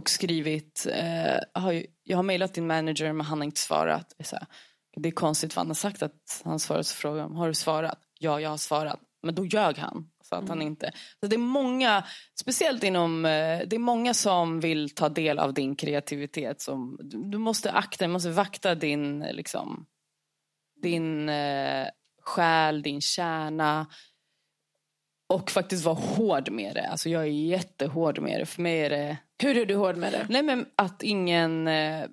och 0.00 0.10
skrivit, 0.10 0.86
eh, 0.92 1.38
jag 2.04 2.16
har 2.16 2.22
mejlat 2.22 2.54
din 2.54 2.66
manager 2.66 3.12
men 3.12 3.26
han 3.26 3.38
har 3.38 3.44
inte 3.44 3.60
svarat. 3.60 4.12
Så 4.24 4.36
här, 4.36 4.46
det 4.96 5.08
är 5.08 5.12
konstigt 5.12 5.52
för 5.52 5.60
han 5.60 5.66
har 5.66 5.74
sagt 5.74 6.02
att 6.02 6.42
han 6.44 6.58
svarat 6.58 6.86
så 6.86 6.94
frågar 6.94 7.22
jag, 7.22 7.28
har 7.28 7.48
du 7.48 7.54
svarat? 7.54 7.98
Ja, 8.18 8.40
jag 8.40 8.50
har 8.50 8.56
svarat. 8.56 9.00
Men 9.22 9.34
då 9.34 9.46
ljög 9.46 9.78
han. 9.78 10.10
Så 10.22 10.34
att 10.34 10.48
han 10.48 10.62
inte. 10.62 10.92
Så 11.20 11.26
det 11.26 11.36
är 11.36 11.38
många, 11.38 12.04
speciellt 12.40 12.84
inom, 12.84 13.24
eh, 13.24 13.60
det 13.66 13.76
är 13.76 13.78
många 13.78 14.14
som 14.14 14.60
vill 14.60 14.94
ta 14.94 15.08
del 15.08 15.38
av 15.38 15.54
din 15.54 15.76
kreativitet. 15.76 16.60
Som, 16.60 16.98
du, 17.02 17.38
måste 17.38 17.72
akta, 17.72 18.04
du 18.04 18.12
måste 18.12 18.30
vakta 18.30 18.74
din, 18.74 19.18
liksom, 19.20 19.86
din 20.82 21.28
eh, 21.28 21.86
själ, 22.22 22.82
din 22.82 23.00
kärna. 23.00 23.86
Och 25.28 25.50
faktiskt 25.50 25.84
vara 25.84 25.94
hård 25.94 26.50
med 26.50 26.74
det. 26.74 26.88
Alltså 26.88 27.08
jag 27.08 27.22
är 27.22 27.26
jättehård 27.26 28.18
med 28.18 28.40
det. 28.40 28.46
För 28.46 28.62
mig 28.62 28.80
är 28.80 28.90
det, 28.90 29.16
Hur 29.42 29.56
är 29.56 29.66
du 29.66 29.76
hård 29.76 29.96
med 29.96 30.12
det? 30.12 30.26
nej 30.28 30.42
men 30.42 30.66
att 30.76 31.02
ingen, 31.02 31.68
eh, 31.68 32.06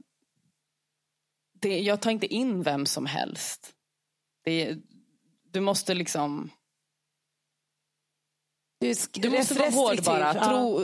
det, 1.62 1.80
jag 1.80 2.02
tar 2.02 2.12
inte 2.12 2.28
in 2.28 2.64
vem 2.64 2.86
som 2.86 3.06
helst. 3.06 3.74
Det, 4.44 4.76
du 5.52 5.60
måste 5.60 5.94
liksom 5.94 6.52
Du, 8.80 8.94
du 9.14 9.30
måste 9.30 9.54
vara 9.54 9.70
hård 9.70 10.04
bara. 10.04 10.36
Ja. 10.36 10.50
Tro, 10.50 10.80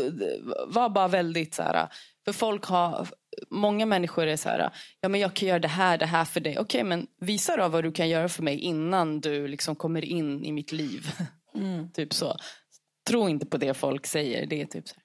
var 0.68 0.90
bara 0.90 1.08
väldigt 1.08 1.54
så 1.54 1.64
här. 1.64 1.88
För 2.26 2.34
folk 2.34 2.66
har, 2.66 3.08
många 3.50 3.86
människor 3.86 4.28
är 4.28 4.38
så 4.38 4.50
här, 4.50 4.72
ja 5.02 5.10
men 5.10 5.20
jag 5.22 5.34
kan 5.34 5.48
göra 5.48 5.60
det 5.60 5.68
här, 5.68 5.98
det 5.98 6.06
här 6.06 6.26
för 6.26 6.40
dig. 6.40 6.60
Okej, 6.60 6.84
men 6.84 7.08
visa 7.20 7.58
då 7.58 7.68
vad 7.68 7.84
du 7.84 7.92
kan 7.92 8.10
göra 8.10 8.30
för 8.30 8.44
mig 8.44 8.60
innan 8.60 9.22
du 9.22 9.48
liksom 9.48 9.76
kommer 9.76 10.06
in 10.06 10.46
i 10.46 10.52
mitt 10.52 10.72
liv. 10.72 11.12
Mm. 11.56 11.92
typ 11.94 12.14
så. 12.14 12.38
Tro 13.08 13.30
inte 13.30 13.46
på 13.46 13.58
det 13.58 13.74
folk 13.74 14.08
säger. 14.08 14.46
Det 14.46 14.62
är 14.62 14.66
typ 14.66 14.88
så 14.88 14.96
här. 14.96 15.04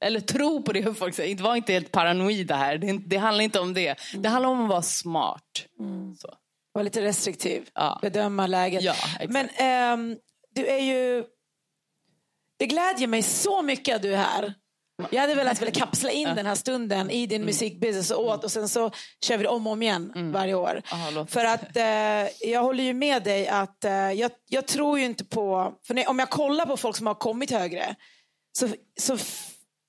Eller 0.00 0.20
tro 0.20 0.62
på 0.62 0.72
det 0.72 0.98
folk 0.98 1.14
säger. 1.14 1.36
Var 1.36 1.56
inte 1.56 1.72
helt 1.72 1.92
paranoida 1.92 2.56
här. 2.56 2.78
Det, 2.78 2.98
det 3.06 3.16
handlar 3.16 3.44
inte 3.44 3.60
om 3.60 3.74
det. 3.74 3.98
Det 4.14 4.28
handlar 4.28 4.50
om 4.50 4.62
att 4.62 4.68
vara 4.68 4.82
smart. 4.82 5.66
Så. 6.18 6.34
Var 6.72 6.82
lite 6.82 7.02
restriktiv. 7.02 7.68
Ja. 7.74 7.98
Bedöma 8.02 8.46
läget. 8.46 8.82
Ja. 8.82 8.94
Men 9.28 9.48
ehm, 9.48 10.16
du 10.54 10.66
är 10.66 10.78
ju... 10.78 11.24
Det 12.58 12.66
glädjer 12.66 13.08
mig 13.08 13.22
så 13.22 13.62
mycket 13.62 13.96
att 13.96 14.02
du 14.02 14.12
är 14.12 14.16
här. 14.16 14.54
Jag 15.10 15.20
hade 15.20 15.34
velat 15.34 15.60
vilja 15.60 15.74
kapsla 15.74 16.10
in 16.10 16.28
den 16.34 16.46
här 16.46 16.54
stunden 16.54 17.10
i 17.10 17.26
din 17.26 17.44
musikbusiness 17.44 18.10
och 18.10 18.24
åt 18.24 18.44
och 18.44 18.52
sen 18.52 18.68
så 18.68 18.90
kör 19.24 19.36
vi 19.36 19.42
det 19.42 19.48
om 19.48 19.66
och 19.66 19.72
om 19.72 19.82
igen 19.82 20.32
varje 20.32 20.54
år. 20.54 20.82
Låt 21.14 21.30
För 21.30 21.44
att 21.44 21.76
eh, 21.76 22.50
jag 22.50 22.62
håller 22.62 22.84
ju 22.84 22.94
med 22.94 23.22
dig 23.22 23.48
att 23.48 23.84
eh, 23.84 23.92
jag, 23.92 24.30
jag 24.48 24.66
tror 24.66 24.98
ju 24.98 25.04
inte 25.04 25.24
på, 25.24 25.74
för 25.86 25.94
när, 25.94 26.08
om 26.08 26.18
jag 26.18 26.30
kollar 26.30 26.66
på 26.66 26.76
folk 26.76 26.96
som 26.96 27.06
har 27.06 27.14
kommit 27.14 27.50
högre 27.50 27.96
så, 28.52 28.68
så 29.00 29.18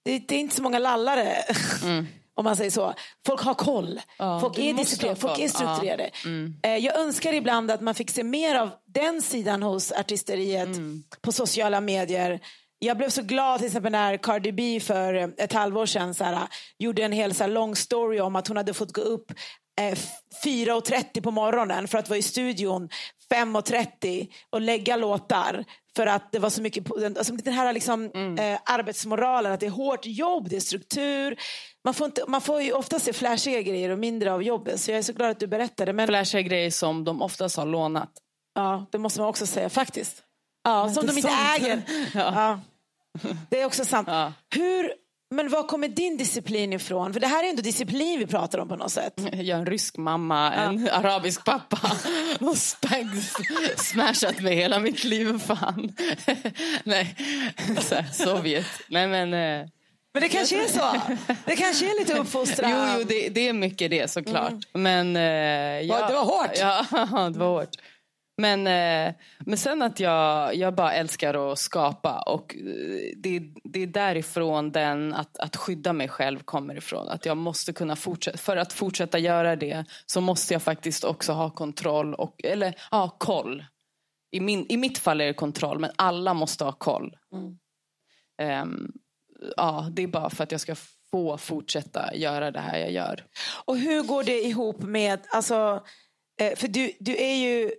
det, 0.06 0.32
är 0.36 0.40
inte 0.40 0.56
så 0.56 0.64
många 0.64 0.80
lallare. 0.80 1.36
Om 2.36 2.44
man 2.44 2.56
säger 2.56 2.72
så. 2.72 2.94
Folk 3.26 3.42
har 3.42 3.54
koll. 3.54 4.02
Ja, 4.18 4.40
folk 4.40 4.58
är 4.58 4.74
disciplinerade, 4.74 5.20
folk 5.22 5.40
är 5.40 5.50
koll. 5.50 5.66
Ja. 5.68 5.76
strukturerade. 5.76 6.12
Eh, 6.64 6.78
Jag 6.78 7.00
önskar 7.00 7.34
ibland 7.34 7.72
att 7.72 7.82
man 7.82 7.96
fick 7.96 8.12
se 8.12 8.24
mer 8.24 8.56
av 8.56 8.70
den 8.88 9.22
sidan 9.22 9.64
hos 9.64 9.92
artisteriet 9.92 10.68
Mm. 10.68 11.04
på 11.22 11.32
sociala 11.32 11.82
medier. 11.82 12.40
Jag 12.80 12.98
blev 12.98 13.10
så 13.10 13.22
glad 13.22 13.58
till 13.60 13.68
exempel 13.68 13.92
när 13.92 14.18
Cardi 14.18 14.52
B 14.52 14.80
för 14.80 15.34
ett 15.38 15.54
halvår 15.54 15.86
sedan 15.86 16.14
så 16.14 16.24
här, 16.24 16.40
gjorde 16.80 17.04
en 17.04 17.12
hel 17.12 17.34
så 17.36 17.44
här, 17.44 17.52
lång 17.52 17.76
story 17.76 18.20
om 18.20 18.36
att 18.36 18.48
hon 18.48 18.58
hade 18.58 18.74
fått 18.74 18.92
gå 18.94 19.02
upp 19.02 19.32
eh, 19.82 19.86
f- 19.88 20.08
4.30 20.46 21.22
på 21.22 21.32
morgonen 21.32 21.88
för 21.88 21.98
att 21.98 22.10
vara 22.10 22.20
i 22.20 22.22
studion 22.22 22.90
5.30 23.34 24.28
och 24.50 24.62
lägga 24.62 24.96
låtar. 24.96 25.66
För 25.96 26.08
att 26.08 26.32
det 26.32 26.40
var 26.40 26.50
så 26.50 26.62
mycket, 26.62 26.92
alltså 27.18 27.34
den 27.34 27.54
här 27.54 27.74
liksom, 27.74 28.06
eh, 28.40 28.60
arbetsmoralen, 28.66 29.52
att 29.52 29.60
det 29.60 29.66
är 29.66 29.70
hårt 29.70 30.06
jobb, 30.06 30.50
det 30.50 30.56
är 30.56 30.60
struktur. 30.60 31.36
Man 31.84 31.94
får, 31.94 32.06
inte, 32.06 32.24
man 32.28 32.42
får 32.42 32.62
ju 32.62 32.74
ofta 32.74 33.00
se 33.00 33.14
flashiga 33.14 33.62
grejer 33.62 33.90
och 33.90 34.00
mindre 34.00 34.34
av 34.34 34.44
jobbet. 34.44 34.80
Så 34.80 34.92
jag 34.92 34.98
är 34.98 35.02
så 35.04 35.14
glad 35.14 35.30
att 35.32 35.40
du 35.40 35.48
berättade. 35.48 35.94
Men 35.94 36.08
Flashiga 36.08 36.42
grejer 36.42 36.72
som 36.72 37.04
de 37.04 37.22
oftast 37.22 37.58
har 37.58 37.66
lånat. 37.66 38.12
Ja, 38.56 38.86
det 38.92 38.98
måste 38.98 39.20
man 39.20 39.30
också 39.30 39.46
säga 39.46 39.70
faktiskt. 39.70 40.24
Ja, 40.64 40.90
som 40.90 41.08
de 41.08 41.18
inte 41.18 41.30
sant. 41.30 41.62
äger. 41.62 41.82
Ja. 42.14 42.60
Det 43.50 43.62
är 43.62 43.66
också 43.66 43.86
sant. 43.86 44.08
Ja. 44.08 44.34
Hur, 44.56 44.94
men 45.32 45.50
var 45.50 45.64
kommer 45.64 45.88
din 45.88 46.18
disciplin 46.18 46.74
ifrån? 46.74 47.14
För 47.14 47.20
det 47.20 47.28
här 47.28 47.44
är 47.44 47.50
ändå 47.50 47.62
disciplin 47.62 48.20
vi 48.20 48.26
pratar 48.28 48.60
om 48.60 48.68
på 48.68 48.76
något 48.76 48.92
sätt. 48.92 49.14
Jag 49.34 49.48
är 49.48 49.56
en 49.56 49.66
rysk 49.66 49.98
mamma, 49.98 50.54
en 50.54 50.90
arabisk 50.92 51.46
pappa 51.46 51.92
och 52.40 52.58
spangs, 52.58 53.34
smashat 53.78 54.42
med 54.42 54.54
hela 54.54 54.80
mitt 54.80 55.04
liv. 55.04 55.40
Fan. 55.40 55.96
Nej, 56.84 57.16
så 57.82 57.96
här, 57.96 58.06
Sovjet. 58.12 58.66
Nej, 58.88 59.08
men, 59.08 59.34
eh, 59.34 59.68
Men 60.14 60.22
det 60.24 60.30
kanske 60.30 60.64
är 60.64 60.68
så. 60.68 61.02
Det 61.46 61.56
kanske 61.56 61.86
är 61.86 62.00
lite 62.00 62.18
uppfostran. 62.18 62.72
jo, 62.72 63.00
jo 63.00 63.04
det, 63.04 63.30
det 63.30 63.48
är 63.48 63.54
mycket 63.54 63.92
det 63.92 64.12
såklart. 64.12 64.54
Men, 64.74 65.16
eh, 65.16 65.22
ja, 65.82 66.08
det 66.08 66.14
var 66.14 66.26
hårt. 66.26 66.58
Ja, 66.60 66.86
det 67.30 67.40
var 67.40 67.48
hårt. 67.48 67.76
Men, 68.42 68.68
eh, 68.68 69.14
men 69.40 69.58
sen 69.58 69.82
att 69.82 70.00
jag, 70.00 70.56
jag 70.56 70.76
bara 70.76 70.94
älskar 70.94 71.52
att 71.52 71.60
skapa 71.60 72.22
och 72.22 72.56
eh, 72.56 72.62
det, 73.18 73.42
det 73.64 73.84
är 73.84 73.88
därifrån 73.88 74.72
den 74.72 75.14
att, 75.14 75.38
att 75.38 75.56
skydda 75.56 75.94
mig 75.94 76.08
själv 76.08 76.40
kommer 76.40 76.78
ifrån. 76.78 77.10
Att 77.10 77.26
jag 77.26 77.38
måste 77.38 77.74
kunna 77.74 77.96
fortsätta, 77.96 78.38
för 78.38 78.58
att 78.58 78.74
fortsätta 78.74 79.20
göra 79.20 79.56
det 79.56 79.86
så 80.06 80.22
måste 80.22 80.54
jag 80.54 80.62
faktiskt 80.62 81.04
också 81.04 81.34
ha 81.34 81.50
kontroll, 81.50 82.14
och, 82.14 82.44
eller 82.44 82.76
ja, 82.92 83.16
koll. 83.18 83.66
I, 84.32 84.40
min, 84.40 84.66
I 84.70 84.78
mitt 84.78 84.98
fall 84.98 85.22
är 85.22 85.26
det 85.26 85.34
kontroll, 85.34 85.80
men 85.80 85.92
alla 85.96 86.34
måste 86.34 86.64
ha 86.64 86.72
koll. 86.72 87.18
Ehm, 88.42 88.92
ja, 89.58 89.88
det 89.92 90.04
är 90.04 90.08
bara 90.08 90.30
för 90.30 90.44
att 90.44 90.52
jag 90.52 90.62
ska 90.62 90.76
få 91.12 91.38
fortsätta 91.38 92.16
göra 92.16 92.52
det 92.52 92.60
här 92.60 92.78
jag 92.78 92.92
gör. 92.92 93.26
Och 93.66 93.78
hur 93.78 94.04
går 94.04 94.24
det 94.24 94.42
ihop 94.42 94.82
med, 94.82 95.20
alltså, 95.30 95.84
eh, 96.40 96.56
för 96.56 96.68
du, 96.68 96.92
du 97.00 97.18
är 97.18 97.36
ju, 97.36 97.72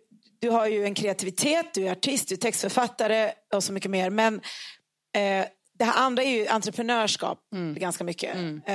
du 0.43 0.51
har 0.51 0.67
ju 0.67 0.85
en 0.85 0.95
kreativitet, 0.95 1.75
du 1.75 1.87
är 1.87 1.93
artist, 1.93 2.29
du 2.29 2.35
är 2.35 2.39
textförfattare 2.39 3.33
och 3.55 3.65
så 3.65 3.73
mycket 3.73 3.91
mer. 3.91 4.11
Men 4.11 4.35
eh, 5.15 5.47
det 5.79 5.85
här 5.85 6.05
andra 6.05 6.23
är 6.23 6.31
ju 6.31 6.47
entreprenörskap 6.47 7.39
ganska 7.77 8.05
mycket. 8.05 8.37
Eh, 8.37 8.73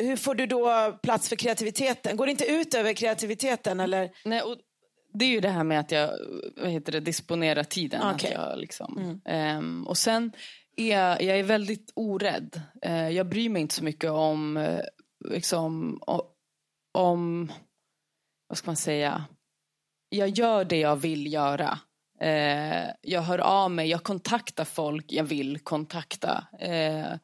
hur 0.00 0.16
får 0.16 0.34
du 0.34 0.46
då 0.46 0.92
plats 1.02 1.28
för 1.28 1.36
kreativiteten? 1.36 2.16
Går 2.16 2.26
det 2.26 2.32
inte 2.32 2.46
ut 2.46 2.74
över 2.74 2.92
kreativiteten 2.92 3.80
eller? 3.80 4.10
Nej, 4.24 4.42
och 4.42 4.56
det 5.14 5.24
är 5.24 5.28
ju 5.28 5.40
det 5.40 5.48
här 5.48 5.64
med 5.64 5.80
att 5.80 5.90
jag 5.90 6.10
vad 6.56 6.70
heter 6.70 6.92
det, 6.92 7.00
disponerar 7.00 7.64
tiden. 7.64 8.02
Okej. 8.14 8.34
Att 8.34 8.48
jag 8.48 8.58
liksom, 8.58 9.20
ehm, 9.24 9.86
och 9.86 9.98
sen 9.98 10.32
är 10.76 10.98
jag, 10.98 11.22
jag 11.22 11.38
är 11.38 11.42
väldigt 11.42 11.92
orädd. 11.94 12.62
Eh, 12.82 13.08
jag 13.08 13.28
bryr 13.28 13.48
mig 13.48 13.62
inte 13.62 13.74
så 13.74 13.84
mycket 13.84 14.10
om, 14.10 14.56
eh, 14.56 14.80
liksom, 15.30 16.02
om, 16.94 17.52
vad 18.48 18.58
ska 18.58 18.68
man 18.68 18.76
säga, 18.76 19.24
jag 20.08 20.28
gör 20.28 20.64
det 20.64 20.78
jag 20.78 20.96
vill 20.96 21.32
göra. 21.32 21.78
Eh, 22.20 22.90
jag 23.00 23.22
hör 23.22 23.38
av 23.38 23.70
mig, 23.70 23.88
jag 23.88 24.02
kontaktar 24.02 24.64
folk 24.64 25.12
jag 25.12 25.24
vill 25.24 25.58
kontakta. 25.58 26.46
Eh, 26.58 27.14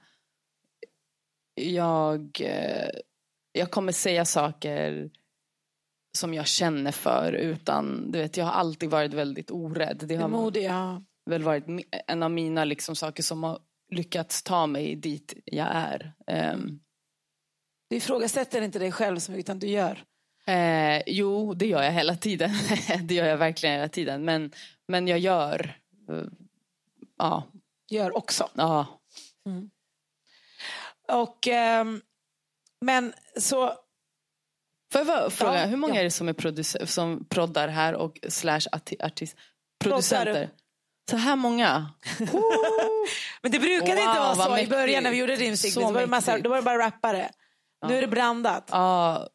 jag, 1.55 2.41
eh, 2.41 2.91
jag 3.53 3.71
kommer 3.71 3.93
säga 3.93 4.25
saker 4.25 5.11
som 6.19 6.35
jag 6.35 6.47
känner 6.47 6.93
för 6.93 7.33
utan, 7.33 8.11
du 8.13 8.19
vet, 8.19 8.37
jag 8.37 8.45
har 8.45 8.53
alltid 8.53 8.91
varit 8.91 9.15
väldigt 9.15 9.51
orädd. 9.51 10.05
Det 10.09 10.17
har 10.17 10.29
Modig, 10.29 10.65
ja. 10.65 11.03
väl 11.31 11.43
varit 11.43 11.65
en 12.07 12.23
av 12.23 12.31
mina 12.31 12.65
liksom, 12.65 12.97
saker 12.97 13.23
som 13.23 13.43
har 13.43 13.59
lyckats 13.91 14.43
ta 14.43 14.67
mig 14.67 14.97
dit 14.97 15.35
jag 15.45 15.69
är. 15.73 16.13
Ehm, 16.27 16.81
Du 17.91 17.97
ifrågasätter 17.97 18.63
inte 18.63 18.79
dig 18.79 18.93
själv 18.93 19.19
så 19.19 19.33
mycket 19.33 19.45
utan 19.45 19.59
du 19.59 19.67
gör. 19.67 20.05
Eh, 20.47 21.03
jo, 21.07 21.55
det 21.55 21.67
gör 21.67 21.83
jag 21.83 21.93
hela 21.93 22.17
tiden. 22.17 22.51
det 23.03 23.15
gör 23.15 23.27
jag 23.27 23.37
verkligen 23.37 23.75
hela 23.75 23.89
tiden. 23.89 24.25
Men, 24.25 24.53
men 24.89 25.09
jag 25.09 25.19
gör. 25.19 25.79
eh, 26.11 26.23
ja, 27.19 27.43
Gör 27.91 28.17
också. 28.17 28.49
ja. 28.55 28.87
Och, 31.13 31.49
ehm, 31.49 32.01
men 32.81 33.13
så, 33.41 33.67
Får 34.93 34.99
jag 35.01 35.07
bara 35.07 35.31
fråga, 35.31 35.61
Ja, 35.61 35.67
hur 35.67 35.77
många 35.77 35.95
ja. 35.95 36.01
är 36.01 36.05
det 36.05 36.11
som, 36.11 36.29
är 36.29 36.87
som 36.87 37.25
proddar 37.29 37.69
här 37.69 37.95
och 37.95 38.19
slash 38.29 38.59
arti- 38.73 39.05
artist? 39.07 39.37
Producenter? 39.81 40.51
Så 41.11 41.17
här 41.17 41.37
många? 41.37 41.91
men 43.43 43.53
det 43.53 43.59
brukade 43.59 43.93
Wow, 43.95 44.09
inte 44.09 44.21
vara 44.21 44.35
så 44.35 44.49
i 44.49 44.51
mäktigt. 44.51 44.71
början 44.71 45.03
när 45.03 45.11
vi 45.11 45.17
gjorde. 45.17 45.57
Så 45.57 45.81
Då 45.81 45.91
var, 45.91 46.01
det 46.01 46.07
massa, 46.07 46.39
då 46.39 46.51
var 46.51 46.57
det 46.57 46.63
bara 46.63 46.79
rappare. 46.87 47.31
Nu 47.89 47.97
är 47.97 48.01
det 48.01 48.09
blandat. 48.09 48.69
Ja, 48.73 49.29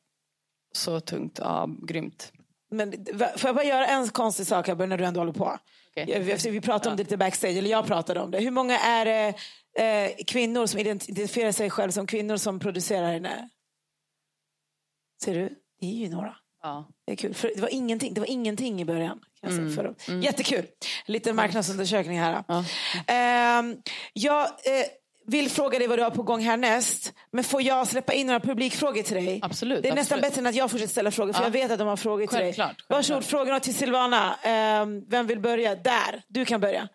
så 0.72 1.00
tungt. 1.00 1.40
Ja, 1.42 1.70
grymt. 1.88 2.32
Men 2.72 2.92
får 3.38 3.48
jag 3.48 3.56
bara 3.56 3.66
göra 3.66 3.88
en 3.88 4.10
konstig 4.10 4.48
sak 4.48 4.68
här 4.68 4.76
när 4.88 4.98
du 4.98 5.06
ändå 5.06 5.20
håller 5.22 5.34
på? 5.34 5.58
Jag- 5.94 6.20
Vi, 6.20 6.50
vi 6.52 6.62
pratade 6.62 6.90
om 6.92 6.98
det 6.98 7.04
lite 7.04 7.18
backstage, 7.18 7.58
eller 7.58 7.70
jag 7.70 7.86
pratade 7.88 8.20
om 8.20 8.32
det. 8.32 8.40
Hur 8.40 8.52
många 8.52 8.80
är 8.80 9.06
det 9.06 9.34
eh, 9.84 10.12
kvinnor 10.28 10.66
som 10.66 10.80
identifierar 10.80 11.52
sig 11.52 11.70
själv 11.70 11.92
som 11.92 12.08
kvinnor 12.08 12.38
som 12.38 12.60
producerar 12.60 13.12
henne? 13.14 13.50
Ser 15.24 15.34
du? 15.36 15.50
Det 15.80 15.86
är 15.88 15.92
ju 15.92 16.10
några. 16.10 16.36
Ja. 16.64 16.88
Det 17.06 17.12
är 17.12 17.16
kul. 17.16 17.34
För 17.34 17.52
det, 17.56 17.62
var 17.62 17.70
ingenting, 17.74 18.14
det 18.14 18.22
var 18.22 18.28
ingenting 18.28 18.82
i 18.82 18.86
början. 18.86 19.20
Kan 19.42 19.52
Mm. 19.52 19.74
för, 19.76 19.96
Jättekul. 20.22 20.66
En 21.06 21.14
liten 21.14 21.36
marknadsundersökning 21.36 22.20
här. 22.20 22.44
Ja. 22.48 22.66
Ehm, 23.08 23.78
jag 24.14 24.42
eh, 24.44 24.86
vill 25.30 25.50
fråga 25.50 25.80
dig 25.80 25.88
vad 25.88 26.00
du 26.00 26.04
har 26.04 26.12
på 26.12 26.24
gång 26.24 26.42
härnäst. 26.42 27.14
Men 27.32 27.44
får 27.44 27.62
jag 27.62 27.88
släppa 27.88 28.14
in 28.14 28.28
några 28.28 28.40
publikfrågor 28.40 29.04
till 29.04 29.16
dig? 29.16 29.40
Absolut, 29.44 29.84
Det 29.84 29.90
är 29.90 29.96
nästan 29.96 30.16
absolut. 30.18 30.32
bättre 30.32 30.40
än 30.42 30.48
att 30.48 30.56
jag 30.56 30.72
fortsätter 30.72 30.92
ställa 30.92 31.12
frågor. 31.12 31.34
För 31.34 31.40
Ja. 31.42 31.46
jag 31.46 31.52
vet 31.52 31.72
att 31.72 31.80
de 31.80 31.88
har 31.88 31.98
frågor 31.98 32.28
till 32.28 32.38
dig. 32.38 32.46
Självklart, 32.46 32.68
självklart. 32.68 32.90
Varsågod, 32.98 33.24
frågorna 33.26 33.60
till 33.60 33.76
Silvana. 33.76 34.36
Ehm, 34.44 35.06
vem 35.08 35.28
vill 35.28 35.40
börja? 35.40 35.76
Där, 35.76 36.22
du 36.28 36.46
kan 36.46 36.62
börja. 36.62 36.88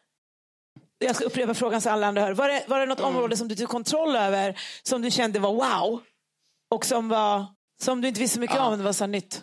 Jag 0.98 1.16
ska 1.16 1.24
upprepa 1.24 1.54
frågan 1.54 1.80
så 1.80 1.90
alla 1.90 2.06
andra 2.06 2.22
hör. 2.22 2.32
Var 2.34 2.48
det, 2.48 2.64
var 2.68 2.80
det 2.80 2.86
något 2.86 2.98
Mm. 3.00 3.10
område 3.14 3.36
som 3.36 3.48
du 3.48 3.56
tog 3.56 3.68
kontroll 3.68 4.16
över 4.16 4.60
som 4.82 5.02
du 5.02 5.10
kände 5.10 5.38
var 5.38 5.52
wow? 5.52 6.00
Och 6.70 6.84
som, 6.86 7.08
var, 7.08 7.46
som 7.82 8.00
du 8.00 8.08
inte 8.08 8.20
visste 8.20 8.34
så 8.34 8.40
mycket 8.40 8.56
Ja. 8.56 8.66
om, 8.66 8.78
det 8.78 8.84
var 8.84 8.92
så 8.92 9.06
nytt? 9.06 9.42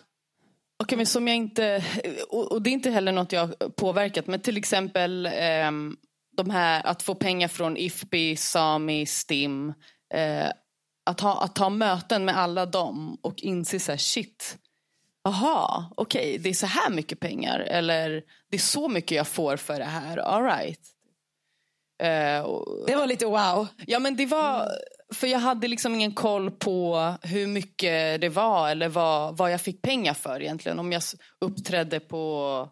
Okej, 0.82 0.96
men 0.96 1.06
som 1.06 1.28
jag 1.28 1.36
inte... 1.36 1.84
Och, 2.30 2.52
och 2.52 2.62
det 2.62 2.70
är 2.70 2.72
inte 2.72 2.90
heller 2.90 3.12
något 3.12 3.32
jag 3.32 3.76
påverkat. 3.76 4.26
Men 4.26 4.40
till 4.40 4.56
exempel 4.56 5.28
ehm, 5.32 5.96
de 6.36 6.50
här 6.50 6.86
att 6.86 7.02
få 7.02 7.14
pengar 7.14 7.48
från 7.48 7.76
IFPI, 7.76 8.36
Sami, 8.36 9.06
STIM. 9.06 9.74
Eh, 10.14 10.50
att, 11.04 11.20
ha, 11.20 11.42
att 11.42 11.58
ha 11.58 11.68
möten 11.68 12.24
med 12.24 12.38
alla 12.38 12.66
dem 12.66 13.18
och 13.22 13.40
inse 13.40 13.80
så 13.80 13.92
här, 13.92 13.98
shit. 13.98 14.58
Jaha, 15.24 15.86
okej, 15.96 16.38
det 16.38 16.48
är 16.48 16.54
så 16.54 16.66
här 16.66 16.90
mycket 16.90 17.20
pengar. 17.20 17.60
Eller 17.60 18.22
det 18.50 18.56
är 18.56 18.60
så 18.60 18.88
mycket 18.88 19.16
jag 19.16 19.28
får 19.28 19.56
för 19.56 19.78
det 19.78 19.84
här. 19.84 20.16
All 20.16 20.44
right. 20.44 20.80
Eh, 22.02 22.40
och, 22.40 22.86
Det 22.86 22.96
var 22.96 23.06
lite 23.06 23.26
wow. 23.26 23.66
Ja 23.86 23.98
men 23.98 24.16
det 24.16 24.26
var, 24.26 24.68
för 25.14 25.26
jag 25.26 25.38
hade 25.38 25.68
liksom 25.68 25.94
ingen 25.94 26.14
koll 26.14 26.50
på 26.50 27.14
hur 27.22 27.46
mycket 27.46 28.20
det 28.20 28.28
var 28.28 28.70
eller 28.70 28.88
vad, 28.88 29.36
vad 29.36 29.52
jag 29.52 29.60
fick 29.60 29.82
pengar 29.82 30.14
för 30.14 30.42
egentligen. 30.42 30.78
Om 30.78 30.92
jag 30.92 31.02
uppträdde 31.40 32.00
på 32.00 32.68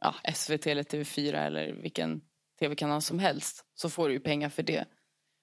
ja, 0.00 0.14
SVT 0.34 0.66
eller 0.66 0.82
TV4 0.82 1.46
eller 1.46 1.72
vilken 1.72 2.20
tv-kanal 2.62 3.02
som 3.02 3.18
helst 3.18 3.64
så 3.74 3.90
får 3.90 4.08
du 4.08 4.14
ju 4.14 4.20
pengar 4.20 4.48
för 4.48 4.62
det. 4.62 4.84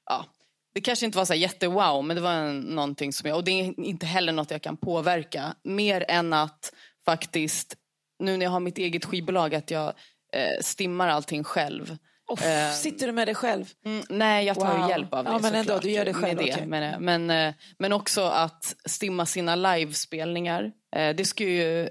Ja, 0.09 0.25
det 0.73 0.81
kanske 0.81 1.05
inte 1.05 1.17
var 1.17 1.25
så 1.25 1.33
jättewow 1.33 2.03
men 2.05 2.15
det 2.15 2.21
var 2.21 2.33
en, 2.33 2.59
någonting 2.59 3.13
som 3.13 3.29
jag, 3.29 3.37
och 3.37 3.43
det 3.43 3.51
är 3.51 3.79
inte 3.79 4.05
heller 4.05 4.33
något 4.33 4.51
jag 4.51 4.61
kan 4.61 4.77
påverka. 4.77 5.55
Mer 5.63 6.05
än 6.07 6.33
att 6.33 6.73
faktiskt, 7.05 7.75
nu 8.19 8.37
när 8.37 8.45
jag 8.45 8.51
har 8.51 8.59
mitt 8.59 8.77
eget 8.77 9.05
skivbolag, 9.05 9.55
att 9.55 9.71
jag 9.71 9.87
eh, 10.33 10.61
stimmar 10.61 11.07
allting 11.07 11.43
själv. 11.43 11.97
Oh, 12.27 12.45
eh, 12.47 12.71
sitter 12.71 13.07
du 13.07 13.13
med 13.13 13.27
det 13.27 13.35
själv? 13.35 13.65
Mm, 13.85 14.03
nej, 14.09 14.45
jag 14.45 14.59
tar 14.59 14.77
wow. 14.77 14.89
hjälp 14.89 15.13
av 15.13 15.23
det 15.23 15.31
ja, 15.31 15.39
men 15.41 15.55
ändå, 15.55 15.77
du 15.77 15.91
gör 15.91 16.05
det 16.05 16.13
själv. 16.13 16.37
Det. 16.37 16.53
Okay. 16.53 16.65
Men, 16.65 17.03
men, 17.03 17.29
eh, 17.29 17.53
men 17.77 17.93
också 17.93 18.21
att 18.21 18.75
stimma 18.85 19.25
sina 19.25 19.55
livespelningar. 19.55 20.71
Eh, 20.95 21.15
det 21.15 21.25
ska 21.25 21.43
ju 21.43 21.89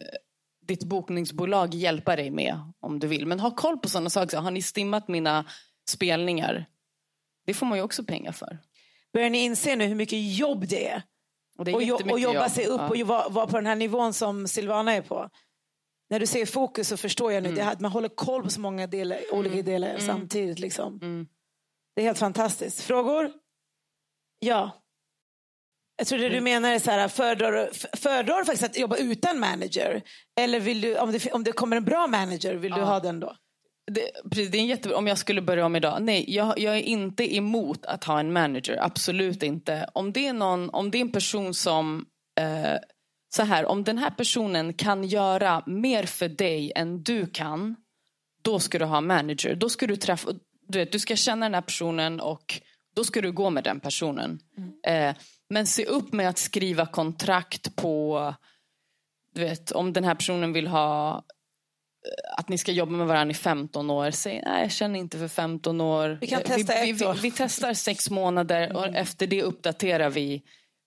ditt 0.68 0.84
bokningsbolag 0.84 1.74
hjälpa 1.74 2.16
dig 2.16 2.30
med 2.30 2.58
om 2.80 2.98
du 2.98 3.06
vill. 3.06 3.26
Men 3.26 3.40
ha 3.40 3.50
koll 3.50 3.78
på 3.78 3.88
sådana 3.88 4.10
saker. 4.10 4.38
Har 4.38 4.50
ni 4.50 4.62
stimmat 4.62 5.08
mina 5.08 5.44
spelningar? 5.90 6.66
Det 7.46 7.54
får 7.54 7.66
man 7.66 7.78
ju 7.78 7.84
också 7.84 8.04
pengar 8.04 8.32
för. 8.32 8.58
Börjar 9.12 9.30
ni 9.30 9.38
inse 9.38 9.76
nu 9.76 9.86
hur 9.86 9.94
mycket 9.94 10.38
jobb 10.38 10.68
det 10.68 10.88
är? 10.88 11.02
Och, 11.58 11.64
det 11.64 11.70
är 11.70 11.74
och, 11.74 11.82
och 12.12 12.20
jobba 12.20 12.40
jobb. 12.40 12.50
sig 12.50 12.66
upp 12.66 12.80
ja. 12.80 12.88
och 12.88 12.98
vara 12.98 13.28
var 13.28 13.46
på 13.46 13.56
den 13.56 13.66
här 13.66 13.76
nivån 13.76 14.12
som 14.12 14.48
Silvana 14.48 14.92
är 14.92 15.02
på. 15.02 15.30
När 16.10 16.20
du 16.20 16.26
säger 16.26 16.46
fokus 16.46 16.88
så 16.88 16.96
förstår 16.96 17.32
jag 17.32 17.42
nu 17.42 17.48
mm. 17.48 17.68
att 17.68 17.80
man 17.80 17.92
håller 17.92 18.08
koll 18.08 18.42
på 18.42 18.50
så 18.50 18.60
många 18.60 18.86
delar, 18.86 19.18
olika 19.32 19.54
mm. 19.54 19.64
delar 19.64 19.88
mm. 19.88 20.00
samtidigt. 20.00 20.58
Liksom. 20.58 20.98
Mm. 21.02 21.26
Det 21.94 22.02
är 22.02 22.06
helt 22.06 22.18
fantastiskt. 22.18 22.80
Frågor? 22.80 23.32
Ja. 24.38 24.70
Jag 25.98 26.06
tror 26.06 26.18
det 26.18 26.28
du 26.28 26.40
menar 26.40 26.72
är 26.72 26.78
så 26.78 26.90
här, 26.90 27.08
föredrar, 27.08 27.70
föredrar 27.96 28.38
du 28.38 28.44
faktiskt 28.44 28.64
att 28.64 28.78
jobba 28.78 28.96
utan 28.96 29.38
manager? 29.38 30.02
Eller 30.40 30.60
vill 30.60 30.80
du, 30.80 30.98
om 30.98 31.12
det, 31.12 31.32
om 31.32 31.44
det 31.44 31.52
kommer 31.52 31.76
en 31.76 31.84
bra 31.84 32.06
manager, 32.06 32.54
vill 32.54 32.70
ja. 32.70 32.76
du 32.76 32.82
ha 32.82 33.00
den 33.00 33.20
då? 33.20 33.36
Det, 33.90 34.10
precis, 34.30 34.50
det 34.50 34.58
är 34.58 34.64
jättebra. 34.64 34.98
Om 34.98 35.06
jag 35.06 35.18
skulle 35.18 35.42
börja 35.42 35.66
om 35.66 35.76
idag. 35.76 36.02
Nej, 36.02 36.24
jag, 36.34 36.58
jag, 36.58 36.76
är 36.76 36.82
inte 36.82 37.36
emot 37.36 37.86
att 37.86 38.04
ha 38.04 38.20
en 38.20 38.32
manager. 38.32 38.78
Absolut 38.80 39.42
inte. 39.42 39.90
Om 39.92 40.12
det 40.12 40.26
är, 40.26 40.32
någon, 40.32 40.70
om 40.70 40.90
det 40.90 40.98
är 40.98 41.02
en 41.02 41.12
person 41.12 41.54
som... 41.54 42.06
Eh, 42.40 42.78
så 43.34 43.42
här, 43.42 43.66
om 43.66 43.84
den 43.84 43.98
här 43.98 44.10
personen 44.10 44.74
kan 44.74 45.04
göra 45.04 45.62
mer 45.66 46.02
för 46.02 46.28
dig 46.28 46.72
än 46.76 47.02
du 47.02 47.26
kan. 47.26 47.76
Då 48.42 48.60
ska 48.60 48.78
du 48.78 48.84
ha 48.84 49.00
manager. 49.00 49.54
Då 49.54 49.68
ska 49.68 49.86
du 49.86 49.96
träffa... 49.96 50.30
Du, 50.68 50.78
vet, 50.78 50.92
du 50.92 50.98
ska 50.98 51.16
känna 51.16 51.46
den 51.46 51.54
här 51.54 51.62
personen 51.62 52.20
och 52.20 52.60
då 52.98 53.04
ska 53.04 53.20
du 53.20 53.32
gå 53.32 53.50
med 53.50 53.64
den 53.64 53.80
personen. 53.80 54.40
Mm. 54.56 55.08
Eh, 55.10 55.16
men 55.50 55.66
se 55.66 55.84
upp 55.84 56.12
med 56.12 56.28
att 56.28 56.38
skriva 56.38 56.86
kontrakt 56.86 57.76
på... 57.76 58.34
Du 59.34 59.40
vet, 59.40 59.72
om 59.72 59.92
den 59.92 60.04
här 60.04 60.14
personen 60.14 60.52
vill 60.52 60.66
ha 60.66 61.24
att 62.36 62.48
ni 62.48 62.58
ska 62.58 62.72
jobba 62.72 62.92
med 62.92 63.06
varandra 63.06 63.30
i 63.30 63.34
15 63.34 63.90
år. 63.90 64.10
Säg 64.10 64.42
nej, 64.46 64.62
jag 64.62 64.72
känner 64.72 64.98
inte 64.98 65.18
för 65.18 65.28
15 65.28 65.80
år. 65.80 66.18
Vi 66.20 66.26
kan 66.26 66.42
testa 66.42 66.72
vi, 66.82 66.90
ett 66.90 67.02
år. 67.02 67.14
Vi, 67.14 67.20
vi, 67.20 67.30
testar 67.30 67.74
sex 67.74 68.10
månader 68.10 68.76
och 68.76 68.84
mm. 68.84 68.94
efter 68.94 69.26
det 69.26 69.42
uppdaterar 69.42 70.10
vi. 70.10 70.34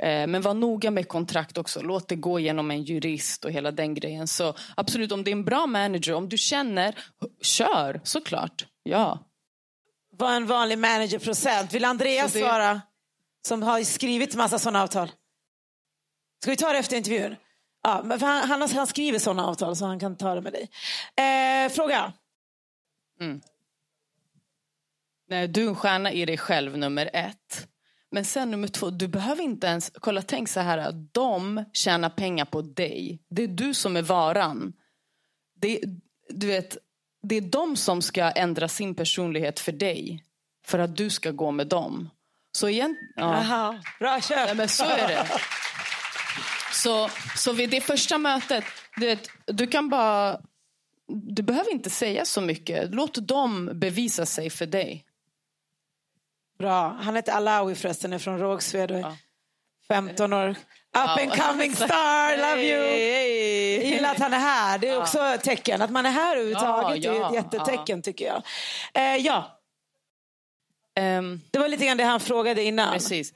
Eh, 0.04 0.28
men 0.28 0.42
var 0.42 0.54
noga 0.54 0.92
med 0.92 1.08
kontrakt 1.08 1.58
också. 1.58 1.82
Låt 1.82 2.08
det 2.08 2.16
gå 2.16 2.40
genom 2.40 2.72
en 2.72 2.84
jurist 2.84 3.46
och 3.46 3.52
hela 3.52 3.72
den 3.72 3.94
grejen. 3.94 4.28
Så 4.28 4.54
absolut, 4.76 5.12
om 5.12 5.24
det 5.24 5.32
är 5.32 5.36
en 5.36 5.46
bra 5.46 5.66
manager, 5.66 6.14
om 6.14 6.30
du 6.30 6.38
känner, 6.38 6.96
kör 7.42 8.02
såklart. 8.04 8.66
Ja. 8.84 9.31
Är 10.26 10.36
en 10.36 10.48
vanlig 10.48 10.78
managerprocent? 10.78 11.74
Vill 11.74 11.86
Andreas 11.86 12.34
det... 12.34 12.40
svara? 12.40 12.82
Som 13.48 13.64
har 13.64 13.84
skrivit 13.84 14.36
massa 14.36 14.60
sådana 14.60 14.84
avtal. 14.84 15.12
Ska 16.42 16.52
vi 16.52 16.58
ta 16.58 16.72
det 16.72 16.78
efter 16.78 16.98
intervjun? 16.98 17.36
Ja, 17.84 18.02
men 18.04 18.22
han, 18.22 18.50
han, 18.50 18.70
han 18.70 18.88
skriver 18.88 19.20
sådana 19.20 19.46
avtal 19.46 19.76
så 19.76 19.86
han 19.86 20.00
kan 20.00 20.18
ta 20.18 20.36
det 20.36 20.42
med 20.42 20.54
dig. 20.54 20.70
Eh, 21.26 21.72
fråga. 21.72 22.14
Mm. 23.20 23.42
Nej, 25.30 25.48
du 25.48 25.64
är 25.64 25.70
en 25.70 25.76
stjärna 25.76 26.12
i 26.12 26.26
dig 26.26 26.38
själv, 26.38 26.78
nummer 26.78 27.10
ett. 27.14 27.68
Men 28.12 28.26
sen 28.26 28.52
nummer 28.52 28.68
två, 28.68 28.90
du 28.90 29.08
behöver 29.08 29.44
inte 29.44 29.68
ens... 29.68 29.92
Kolla, 29.94 30.22
tänk 30.22 30.50
så 30.50 30.60
här. 30.60 30.92
De 31.12 31.66
tjänar 31.74 32.10
pengar 32.10 32.46
på 32.46 32.62
dig. 32.62 33.24
Det 33.30 33.44
är 33.44 33.48
du 33.48 33.74
som 33.74 33.96
är 33.98 34.02
varan. 34.02 34.74
Det, 35.56 35.82
du 36.30 36.48
vet, 36.48 36.78
det 37.22 37.36
är 37.36 37.42
de 37.42 37.78
som 37.78 38.02
ska 38.02 38.24
ändra 38.32 38.68
sin 38.68 38.96
personlighet 38.96 39.60
för 39.60 39.72
dig. 39.72 40.24
För 40.66 40.80
att 40.80 40.98
du 40.98 41.10
ska 41.10 41.32
gå 41.32 41.52
med 41.52 41.68
dem. 41.68 42.10
Så 42.58 42.70
igen... 42.70 42.98
Ja. 43.16 43.24
Aha, 43.24 43.80
bra, 44.00 44.22
kör! 44.22 44.48
Ja, 44.48 44.54
men 44.54 44.70
så 44.70 44.84
är 44.84 45.08
det. 45.08 45.28
Så, 46.74 47.10
så 47.36 47.54
vid 47.54 47.70
det 47.70 47.82
första 47.82 48.18
mötet, 48.18 48.64
du, 48.96 49.06
vet, 49.06 49.30
du 49.46 49.68
kan 49.68 49.90
bara... 49.90 50.42
Du 51.08 51.44
behöver 51.44 51.72
inte 51.72 51.90
säga 51.90 52.26
så 52.26 52.42
mycket. 52.42 52.96
Låt 52.96 53.28
dem 53.28 53.70
bevisa 53.74 54.26
sig 54.26 54.50
för 54.50 54.66
dig. 54.66 55.06
Bra. 56.60 56.98
Han 57.02 57.16
heter 57.16 57.32
Alawi 57.32 57.76
förresten, 57.76 58.14
är 58.14 58.20
från 58.20 58.40
Rågsved 58.40 58.92
ja. 58.92 59.18
15 59.88 60.34
år. 60.34 60.50
Up 60.50 61.22
and 61.22 61.32
coming 61.32 61.76
star, 61.76 62.38
love 62.38 62.64
you! 62.64 62.84
Hey. 62.84 63.92
Gillar 63.94 64.12
att 64.12 64.20
han 64.20 64.34
är 64.34 64.40
här. 64.40 64.78
Det 64.78 64.90
är 64.90 64.98
också 64.98 65.20
ett 65.20 65.44
tecken. 65.44 65.82
Att 65.82 65.92
man 65.92 66.06
är 66.06 66.12
här 66.12 66.36
överhuvudtaget 66.36 67.04
ja, 67.04 67.14
ja, 67.14 67.26
är 67.26 67.30
ett 67.30 67.34
jättetecken 67.34 68.02
tycker 68.02 68.26
jag. 68.26 68.44
Eh, 68.94 69.18
ja. 69.26 69.62
Um, 71.00 71.42
det 71.52 71.60
var 71.60 71.68
lite 71.68 71.86
grann 71.86 71.98
det 71.98 72.04
han 72.04 72.20
frågade 72.20 72.64
innan. 72.64 72.94
Precis. 72.94 73.34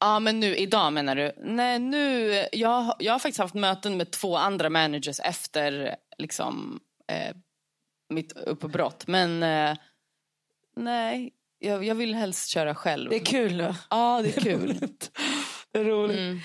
Ja, 0.00 0.18
men 0.18 0.40
nu 0.40 0.56
idag 0.56 0.92
menar 0.92 1.16
du? 1.16 1.32
Nej, 1.36 1.78
nu, 1.78 2.32
jag, 2.52 2.94
jag 2.98 3.12
har 3.12 3.18
faktiskt 3.18 3.38
haft 3.38 3.54
möten 3.54 3.96
med 3.96 4.10
två 4.10 4.36
andra 4.36 4.70
managers 4.70 5.20
efter 5.20 5.96
liksom, 6.18 6.80
eh, 7.12 7.36
mitt 8.08 8.32
uppbrott. 8.32 9.06
Men 9.06 9.42
eh, 9.42 9.76
nej, 10.76 11.32
jag, 11.58 11.84
jag, 11.84 11.94
vill 11.94 12.14
helst 12.14 12.48
köra 12.48 12.74
själv. 12.74 13.10
Det 13.10 13.16
är 13.16 13.24
kul. 13.24 13.74
Ja, 13.90 14.22
det 14.22 14.36
är 14.36 14.40
kul. 14.40 14.78
roligt. 15.76 16.18
Mm. 16.18 16.40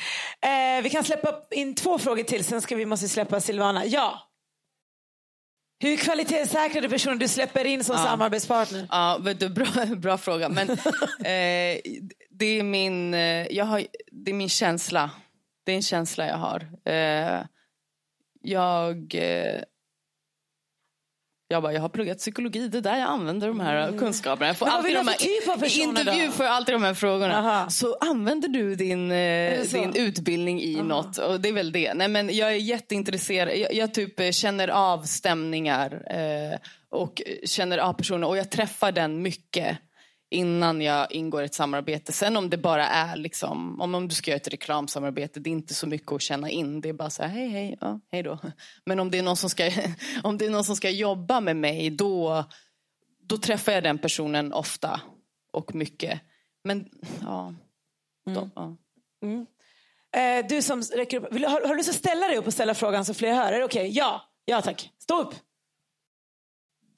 Eh, 0.78 0.84
vi 0.84 0.90
kan 0.90 1.04
släppa 1.04 1.42
in 1.52 1.76
två 1.76 2.00
frågor 2.00 2.24
till, 2.24 2.44
sen 2.44 2.62
ska 2.62 2.76
vi 2.76 2.86
måste 2.86 3.10
släppa 3.10 3.40
Silvana. 3.40 3.86
Ja. 3.86 4.30
Hur 5.80 5.98
kvalitetssäkrade 5.98 6.90
personer 6.90 7.16
du 7.16 7.28
släpper 7.28 7.66
in 7.66 7.84
som 7.84 7.96
ja. 7.96 8.04
samarbetspartner? 8.04 8.88
Ja, 8.90 9.20
du, 9.40 9.50
bra, 9.50 9.66
bra 9.98 10.18
fråga. 10.18 10.50
Men 10.50 10.70
eh, 11.20 11.80
det, 12.30 12.46
är 12.46 12.64
min, 12.64 13.14
eh, 13.14 13.48
jag 13.52 13.66
har, 13.66 13.84
det 14.12 14.32
är 14.32 14.36
min 14.36 14.50
känsla. 14.50 15.12
Det 15.64 15.72
är 15.72 15.76
en 15.76 15.82
känsla 15.82 16.28
jag 16.28 16.38
har. 16.38 16.68
Eh, 16.86 17.46
jag 18.42 19.16
eh, 19.16 19.62
jag 21.54 21.64
bara, 21.64 21.74
jag 21.74 21.82
har 21.82 21.90
pluggat 21.90 22.18
psykologi, 22.18 22.68
det 22.68 22.78
är 22.78 22.82
där 22.82 22.98
jag 22.98 23.10
använder 23.10 23.48
de 23.48 23.60
här 23.60 23.88
mm. 23.88 24.00
kunskaperna. 24.00 24.48
Jag 24.48 24.58
får 24.58 24.66
Men 24.66 24.76
alltid 24.76 24.96
de 24.96 25.08
här, 25.08 25.16
typ 25.16 25.78
intervju 25.78 26.32
får 26.32 26.46
jag 26.46 26.56
alltid 26.56 26.76
de 26.76 26.84
här 26.84 26.94
frågorna. 26.94 27.38
Aha. 27.38 27.70
Så 27.70 27.98
använder 28.02 28.48
du 28.48 28.76
din, 28.76 29.12
eh, 29.12 29.62
din 29.62 29.96
utbildning 29.96 30.62
i 30.62 30.76
Aha. 30.76 30.84
något? 30.84 31.18
Och 31.18 31.42
det 31.42 31.50
är 31.50 31.54
väl 31.54 31.72
det. 31.72 31.94
Nej, 31.94 32.08
men 32.08 32.36
jag 32.36 32.50
är 32.52 32.56
jätteintresserad. 32.56 33.58
Jag, 33.58 33.74
jag 33.74 33.94
typ 33.94 34.20
eh, 34.20 34.32
känner 34.32 34.68
av 34.68 35.04
stämningar 35.04 36.04
eh, 36.10 36.60
och 36.90 37.22
känner 37.46 37.78
av 37.78 37.94
personer 37.94 38.28
och 38.28 38.38
jag 38.38 38.50
träffar 38.50 38.92
den 38.92 39.22
mycket 39.22 39.78
innan 40.34 40.82
jag 40.82 41.12
ingår 41.12 41.44
ett 41.44 41.54
samarbete. 41.54 42.12
Sen 42.12 42.38
om 42.38 42.50
det 42.50 42.58
bara 42.58 42.88
är 42.88 43.16
liksom, 43.16 43.82
om, 43.82 43.96
om 43.96 44.08
du 44.08 44.16
ska 44.16 44.32
göra 44.32 44.38
ett 44.38 44.54
reklamsamarbete, 44.54 45.40
det 45.40 45.50
är 45.50 45.52
inte 45.52 45.74
så 45.74 45.88
mycket 45.88 46.12
att 46.12 46.22
känna 46.22 46.50
in. 46.50 46.82
Det 46.82 46.90
är 46.90 46.94
bara 46.94 47.10
så 47.10 47.24
här, 47.24 47.30
hej 47.30 47.50
hej, 47.50 47.78
ja, 47.82 48.00
hej 48.12 48.24
då. 48.24 48.40
Men 48.86 49.00
om 49.00 49.12
det 49.12 49.18
är 49.18 49.24
någon 49.24 49.38
som 49.38 49.50
ska, 49.50 49.72
om 50.24 50.38
det 50.38 50.46
är 50.46 50.50
någon 50.50 50.64
som 50.64 50.76
ska 50.76 50.90
jobba 50.90 51.40
med 51.40 51.56
mig, 51.56 51.90
då, 51.90 52.46
då 53.24 53.38
träffar 53.38 53.72
jag 53.72 53.84
den 53.84 53.98
personen 53.98 54.54
ofta 54.54 55.02
och 55.54 55.76
mycket. 55.76 56.22
Men 56.64 56.90
ja, 57.22 57.54
då, 58.26 58.40
mm. 58.40 58.52
ja. 58.56 58.78
Mm. 59.24 59.46
Eh, 60.16 60.48
du 60.50 60.62
som 60.62 60.82
räcker 60.82 61.18
upp, 61.18 61.34
har, 61.34 61.62
har 61.62 61.70
du 61.70 61.78
lust 61.78 61.90
att 61.90 61.96
ställa 61.96 62.28
dig 62.28 62.38
upp 62.38 62.48
och 62.48 62.54
ställa 62.54 62.74
frågan 62.74 63.06
så 63.06 63.14
fler 63.14 63.34
hör? 63.34 63.54
Är 63.54 63.60
det 63.60 63.66
okej? 63.66 63.82
Okay? 63.82 63.92
Ja, 63.92 64.22
ja 64.46 64.62
tack. 64.62 64.92
Stå 65.00 65.22
upp. 65.22 65.34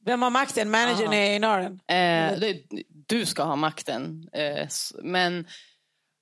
Vem 0.05 0.21
har 0.21 0.29
makten? 0.29 0.71
Managern 0.71 1.13
i 1.13 1.39
Naren? 1.39 1.79
Eh, 1.87 2.55
du 3.07 3.25
ska 3.25 3.43
ha 3.43 3.55
makten. 3.55 4.29
Eh, 4.33 4.67
men 5.03 5.47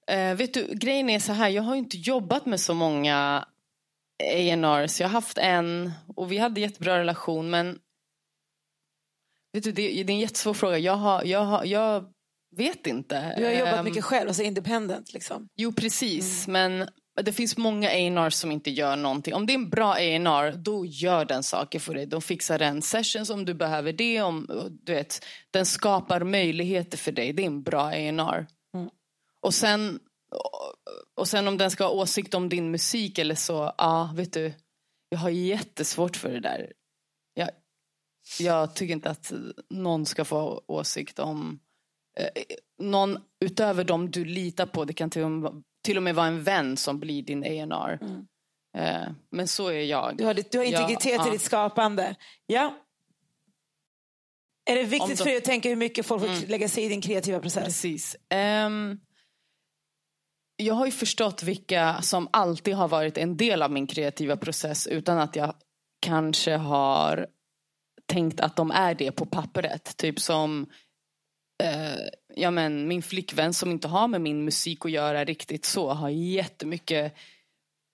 eh, 0.08 0.36
vet 0.36 0.54
du, 0.54 0.68
grejen 0.74 1.10
är 1.10 1.20
så 1.20 1.34
här, 1.34 1.50
jag 1.50 1.64
har 1.64 1.76
inte 1.76 1.98
jobbat 1.98 2.46
med 2.46 2.60
så 2.60 2.74
många 2.74 3.48
A&Rs. 4.24 5.00
Jag 5.02 5.08
har 5.08 5.14
haft 5.14 5.38
en 5.38 5.92
och 6.16 6.32
vi 6.32 6.38
hade 6.38 6.62
jättebra 6.62 7.00
relation 7.00 7.50
men 7.50 7.80
vet 9.54 9.64
du, 9.64 9.72
det, 9.72 10.04
det 10.04 10.12
är 10.12 10.16
en 10.16 10.20
jättesvår 10.20 10.54
fråga. 10.54 10.78
Jag, 10.78 10.96
har, 10.96 11.24
jag, 11.24 11.40
har, 11.40 11.66
jag 11.66 12.06
vet 12.58 12.88
inte. 12.88 13.36
Du 13.38 13.46
har 13.46 13.52
jobbat 13.52 13.80
um, 13.80 13.86
mycket 13.86 14.04
själv, 14.04 14.28
alltså 14.28 14.44
independent 14.44 15.14
liksom. 15.14 15.48
Jo 15.56 15.74
precis, 15.74 16.48
mm. 16.48 16.78
men 16.78 16.90
det 17.22 17.34
finns 17.34 17.58
många 17.58 17.90
A&R 17.90 18.30
som 18.30 18.52
inte 18.52 18.72
gör 18.72 18.96
någonting. 18.96 19.34
Om 19.34 19.46
det 19.46 19.54
är 19.54 19.56
en 19.56 19.70
bra 19.70 19.94
A&R 19.94 20.54
då 20.58 20.86
gör 20.86 21.26
den 21.26 21.44
saker 21.44 21.80
för 21.80 21.94
dig. 21.94 22.06
De 22.06 22.22
fixar 22.22 22.60
en 22.60 22.82
sessions 22.82 23.30
om 23.30 23.46
du 23.46 23.54
behöver 23.54 23.94
det. 23.94 24.22
Om, 24.22 24.48
du 24.84 24.94
vet, 24.94 25.26
den 25.52 25.66
skapar 25.66 26.24
möjligheter 26.24 26.98
för 26.98 27.12
dig. 27.12 27.34
Det 27.34 27.44
är 27.44 27.48
en 27.48 27.64
bra 27.64 27.82
A&R. 27.82 28.48
Mm. 28.76 28.90
Och 29.42 29.54
sen 29.54 30.00
och, 31.16 31.28
sen 31.28 31.48
om 31.48 31.58
den 31.58 31.72
ska 31.72 31.84
ha 31.84 31.92
åsikt 31.92 32.34
om 32.34 32.50
din 32.50 32.72
musik 32.72 33.18
eller 33.18 33.36
så, 33.36 33.74
ja, 33.78 34.14
vet 34.16 34.34
du. 34.34 34.54
Jag 35.10 35.18
har 35.18 35.30
jättesvårt 35.30 36.18
för 36.18 36.30
det 36.30 36.40
där. 36.40 36.74
Jag, 37.34 37.50
jag 38.40 38.76
tycker 38.76 38.94
inte 38.94 39.10
att 39.10 39.34
någon 39.70 40.06
ska 40.06 40.26
få 40.26 40.64
åsikt 40.68 41.20
om 41.20 41.60
eh, 42.18 42.44
någon 42.80 43.18
utöver 43.40 43.84
dem 43.84 44.12
du 44.12 44.26
litar 44.26 44.66
på. 44.66 44.86
Det 44.86 44.94
kan 44.94 45.10
till 45.10 45.24
och 45.24 45.32
med, 45.32 45.64
till 45.84 45.98
och 45.98 46.04
med 46.04 46.16
vara 46.16 46.28
en 46.28 46.44
vän 46.44 46.78
som 46.78 47.00
blir 47.00 47.24
din 47.24 47.44
A&R. 47.44 48.00
Mm. 48.02 48.26
Eh, 48.78 49.12
men 49.32 49.48
så 49.48 49.68
är 49.68 49.82
jag. 49.82 50.18
Du 50.18 50.26
har, 50.26 50.34
du 50.52 50.58
har 50.58 50.66
integritet 50.66 51.16
Ja, 51.16 51.28
i 51.28 51.32
ditt 51.32 51.42
skapande. 51.42 52.16
Ja. 52.46 52.78
Är 54.66 54.76
det 54.76 54.84
viktigt 54.84 55.10
de- 55.10 55.24
för 55.24 55.26
dig 55.26 55.38
att 55.38 55.44
tänka 55.44 55.70
hur 55.70 55.76
mycket 55.76 56.06
folk 56.06 56.22
får 56.22 56.30
Mm. 56.30 56.50
lägga 56.50 56.70
sig 56.70 56.84
i 56.84 56.90
din 56.90 57.02
kreativa 57.02 57.40
process? 57.40 57.64
Precis. 57.64 58.16
Ehm, 58.30 59.00
jag 60.56 60.74
har 60.74 60.86
ju 60.86 60.92
förstått 60.92 61.44
vilka 61.44 62.02
som 62.02 62.28
alltid 62.32 62.74
har 62.76 62.88
varit 62.88 63.18
en 63.18 63.38
del 63.38 63.62
av 63.62 63.72
min 63.72 63.88
kreativa 63.88 64.38
process 64.38 64.88
utan 64.88 65.18
att 65.18 65.36
jag 65.36 65.56
kanske 66.02 66.52
har 66.56 67.28
tänkt 68.06 68.40
att 68.40 68.56
de 68.56 68.72
är 68.72 68.96
det 68.96 69.12
på 69.12 69.26
pappret. 69.26 69.98
Typ 69.98 70.20
som 70.20 70.70
eh, 71.64 72.08
ja, 72.36 72.52
men, 72.52 72.88
min 72.88 73.02
flickvän 73.04 73.54
som 73.54 73.72
inte 73.72 73.88
har 73.88 74.08
med 74.08 74.22
min 74.22 74.46
musik 74.46 74.86
att 74.86 74.92
göra 74.92 75.24
riktigt 75.24 75.66
så 75.66 75.90
har 75.90 76.10
jättemycket 76.10 77.14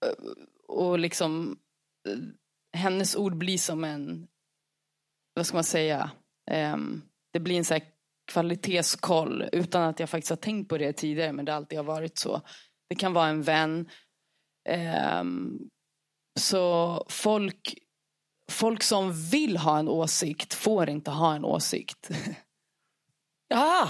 eh, 0.05 0.25
och 0.67 0.99
liksom 0.99 1.59
eh, 2.09 2.17
hennes 2.79 3.15
ord 3.15 3.37
blir 3.37 3.57
som 3.57 3.83
en 3.83 4.27
vad 5.33 5.45
ska 5.45 5.57
man 5.57 5.63
säga 5.63 6.11
ehm, 6.51 7.01
det 7.33 7.39
blir 7.39 7.57
en 7.57 7.65
så 7.65 7.73
här 7.73 7.83
kvalitetskoll 8.31 9.49
utan 9.51 9.83
att 9.83 9.99
jag 9.99 10.09
faktiskt 10.09 10.29
har 10.29 10.37
tänkt 10.37 10.69
på 10.69 10.77
det 10.77 10.93
tidigare 10.93 11.33
men 11.33 11.45
det 11.45 11.55
alltid 11.55 11.79
har 11.79 11.83
varit 11.83 12.17
så. 12.17 12.41
Det 12.89 12.95
kan 12.95 13.13
vara 13.13 13.27
en 13.27 13.41
vän. 13.41 13.89
Ehm, 14.69 15.59
så 16.39 17.05
folk, 17.09 17.77
folk 18.51 18.83
som 18.83 19.29
vill 19.29 19.57
ha 19.57 19.79
en 19.79 19.89
åsikt 19.89 20.53
får 20.53 20.89
inte 20.89 21.11
ha 21.11 21.35
en 21.35 21.45
åsikt. 21.45 22.09
Ja, 23.49 23.89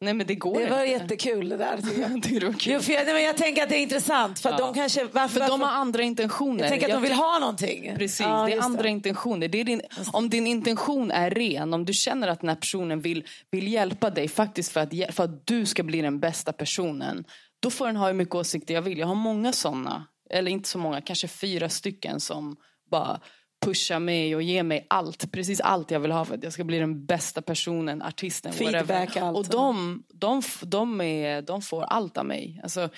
Nej 0.00 0.14
men 0.14 0.26
det 0.26 0.34
går 0.34 0.60
det 0.60 0.70
var 0.70 0.84
inte. 0.84 1.02
jättekul 1.02 1.48
det 1.48 1.56
där. 1.56 1.78
jag. 2.00 2.20
det 2.22 2.36
är 2.36 2.48
okej. 2.50 2.72
Jo, 2.72 2.80
för 2.80 2.92
jag, 2.92 3.04
nej, 3.04 3.14
men 3.14 3.22
jag 3.22 3.36
tänker 3.36 3.62
att 3.62 3.68
det 3.68 3.76
är 3.76 3.82
intressant. 3.82 4.38
För 4.40 4.50
Ja. 4.50 4.56
de 4.56 4.74
kanske, 4.74 5.04
varför, 5.04 5.40
För 5.40 5.48
de 5.48 5.60
har 5.60 5.70
andra 5.70 6.02
intentioner. 6.02 6.60
jag 6.64 6.70
tänker 6.70 6.86
att 6.86 6.92
de 6.92 7.02
vill 7.02 7.12
ha 7.12 7.38
någonting. 7.38 7.94
Precis, 7.98 8.20
Ja, 8.20 8.46
det 8.46 8.52
är 8.52 8.60
andra 8.60 8.88
intentioner. 8.88 9.48
Det 9.48 9.60
är 9.60 9.64
din, 9.64 9.82
om 10.12 10.30
din 10.30 10.46
intention 10.46 11.10
är 11.10 11.30
ren, 11.30 11.74
om 11.74 11.84
du 11.84 11.92
känner 11.92 12.28
att 12.28 12.40
den 12.40 12.48
här 12.48 12.56
personen 12.56 13.00
vill, 13.00 13.24
vill 13.50 13.68
hjälpa 13.72 14.10
dig 14.10 14.28
faktiskt 14.28 14.72
för 14.72 14.80
att, 14.80 15.14
för 15.14 15.24
att 15.24 15.46
du 15.46 15.66
ska 15.66 15.82
bli 15.82 16.00
den 16.02 16.20
bästa 16.20 16.52
personen. 16.52 17.24
Då 17.60 17.70
får 17.70 17.86
den 17.86 17.96
ha 17.96 18.06
hur 18.06 18.14
mycket 18.14 18.34
åsikter 18.34 18.74
jag 18.74 18.82
vill. 18.82 18.98
Jag 18.98 19.06
har 19.06 19.14
många 19.14 19.52
sådana, 19.52 20.06
eller 20.30 20.50
inte 20.50 20.68
så 20.68 20.78
många, 20.78 21.00
kanske 21.00 21.28
fyra 21.28 21.68
stycken 21.68 22.20
som 22.20 22.56
bara 22.90 23.20
pushar 23.64 23.98
mig 23.98 24.34
och 24.36 24.42
ger 24.42 24.62
mig 24.62 24.86
allt, 24.90 25.32
precis 25.32 25.60
allt 25.60 25.90
jag 25.90 26.00
vill 26.00 26.12
ha 26.12 26.24
för 26.24 26.34
att 26.34 26.42
jag 26.44 26.52
ska 26.52 26.64
bli 26.64 26.78
den 26.78 27.06
bästa 27.06 27.42
personen, 27.42 28.02
artisten, 28.02 28.52
Feedback, 28.52 28.88
whatever. 28.88 29.20
allt. 29.26 29.36
Och 29.38 29.44
de, 29.48 30.02
de, 30.14 30.42
de, 30.62 31.00
är, 31.00 31.42
de 31.42 31.62
får 31.62 31.82
allt 31.82 32.18
av 32.18 32.24
mig. 32.26 32.60
Alltså, 32.62 32.88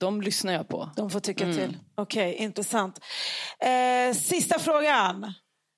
de 0.00 0.22
lyssnar 0.22 0.52
jag 0.52 0.68
på. 0.68 0.90
De 0.96 1.10
får 1.10 1.20
tycka 1.20 1.44
Mm. 1.44 1.56
till. 1.56 1.76
Okej, 1.94 2.34
intressant. 2.34 3.00
Eh, 3.60 4.14
sista 4.16 4.58
frågan. 4.58 5.32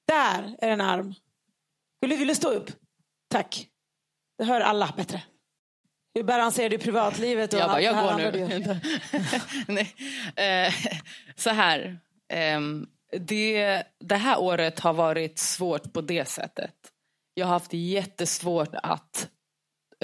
Där 0.09 0.57
är 0.59 0.69
en 0.71 0.81
arm. 0.81 1.15
Vill 2.01 2.11
du, 2.11 2.17
vill 2.17 2.29
du 2.29 2.35
stå 2.35 2.49
upp? 2.51 2.71
Tack. 3.31 3.67
Det 4.39 4.45
hör 4.45 4.61
alla 4.61 4.95
bättre. 4.97 5.23
Hur 6.15 6.23
balanserar 6.23 6.69
du 6.69 6.79
privatlivet? 6.79 7.55
Och 7.55 7.61
Jag 7.61 7.69
bara, 7.71 7.81
jag 7.81 7.95
går 7.95 8.17
nu. 8.17 8.81
Nej. 9.67 9.95
Eh, 10.67 10.75
så 11.37 11.51
här. 11.51 11.99
ehm, 12.33 12.87
det, 13.12 13.83
det 13.99 14.16
här 14.16 14.40
året 14.40 14.81
har 14.81 14.92
varit 14.92 15.38
svårt 15.38 15.92
på 15.92 16.01
det 16.01 16.25
sättet. 16.25 16.75
Jag 17.35 17.46
har 17.46 17.53
haft 17.53 17.73
jättesvårt 17.73 18.75
att 18.75 19.29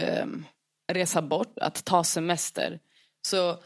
ehm, 0.00 0.44
resa 0.92 1.22
bort, 1.22 1.58
att 1.58 1.84
ta 1.84 2.04
semester. 2.04 2.80
Så 3.28 3.62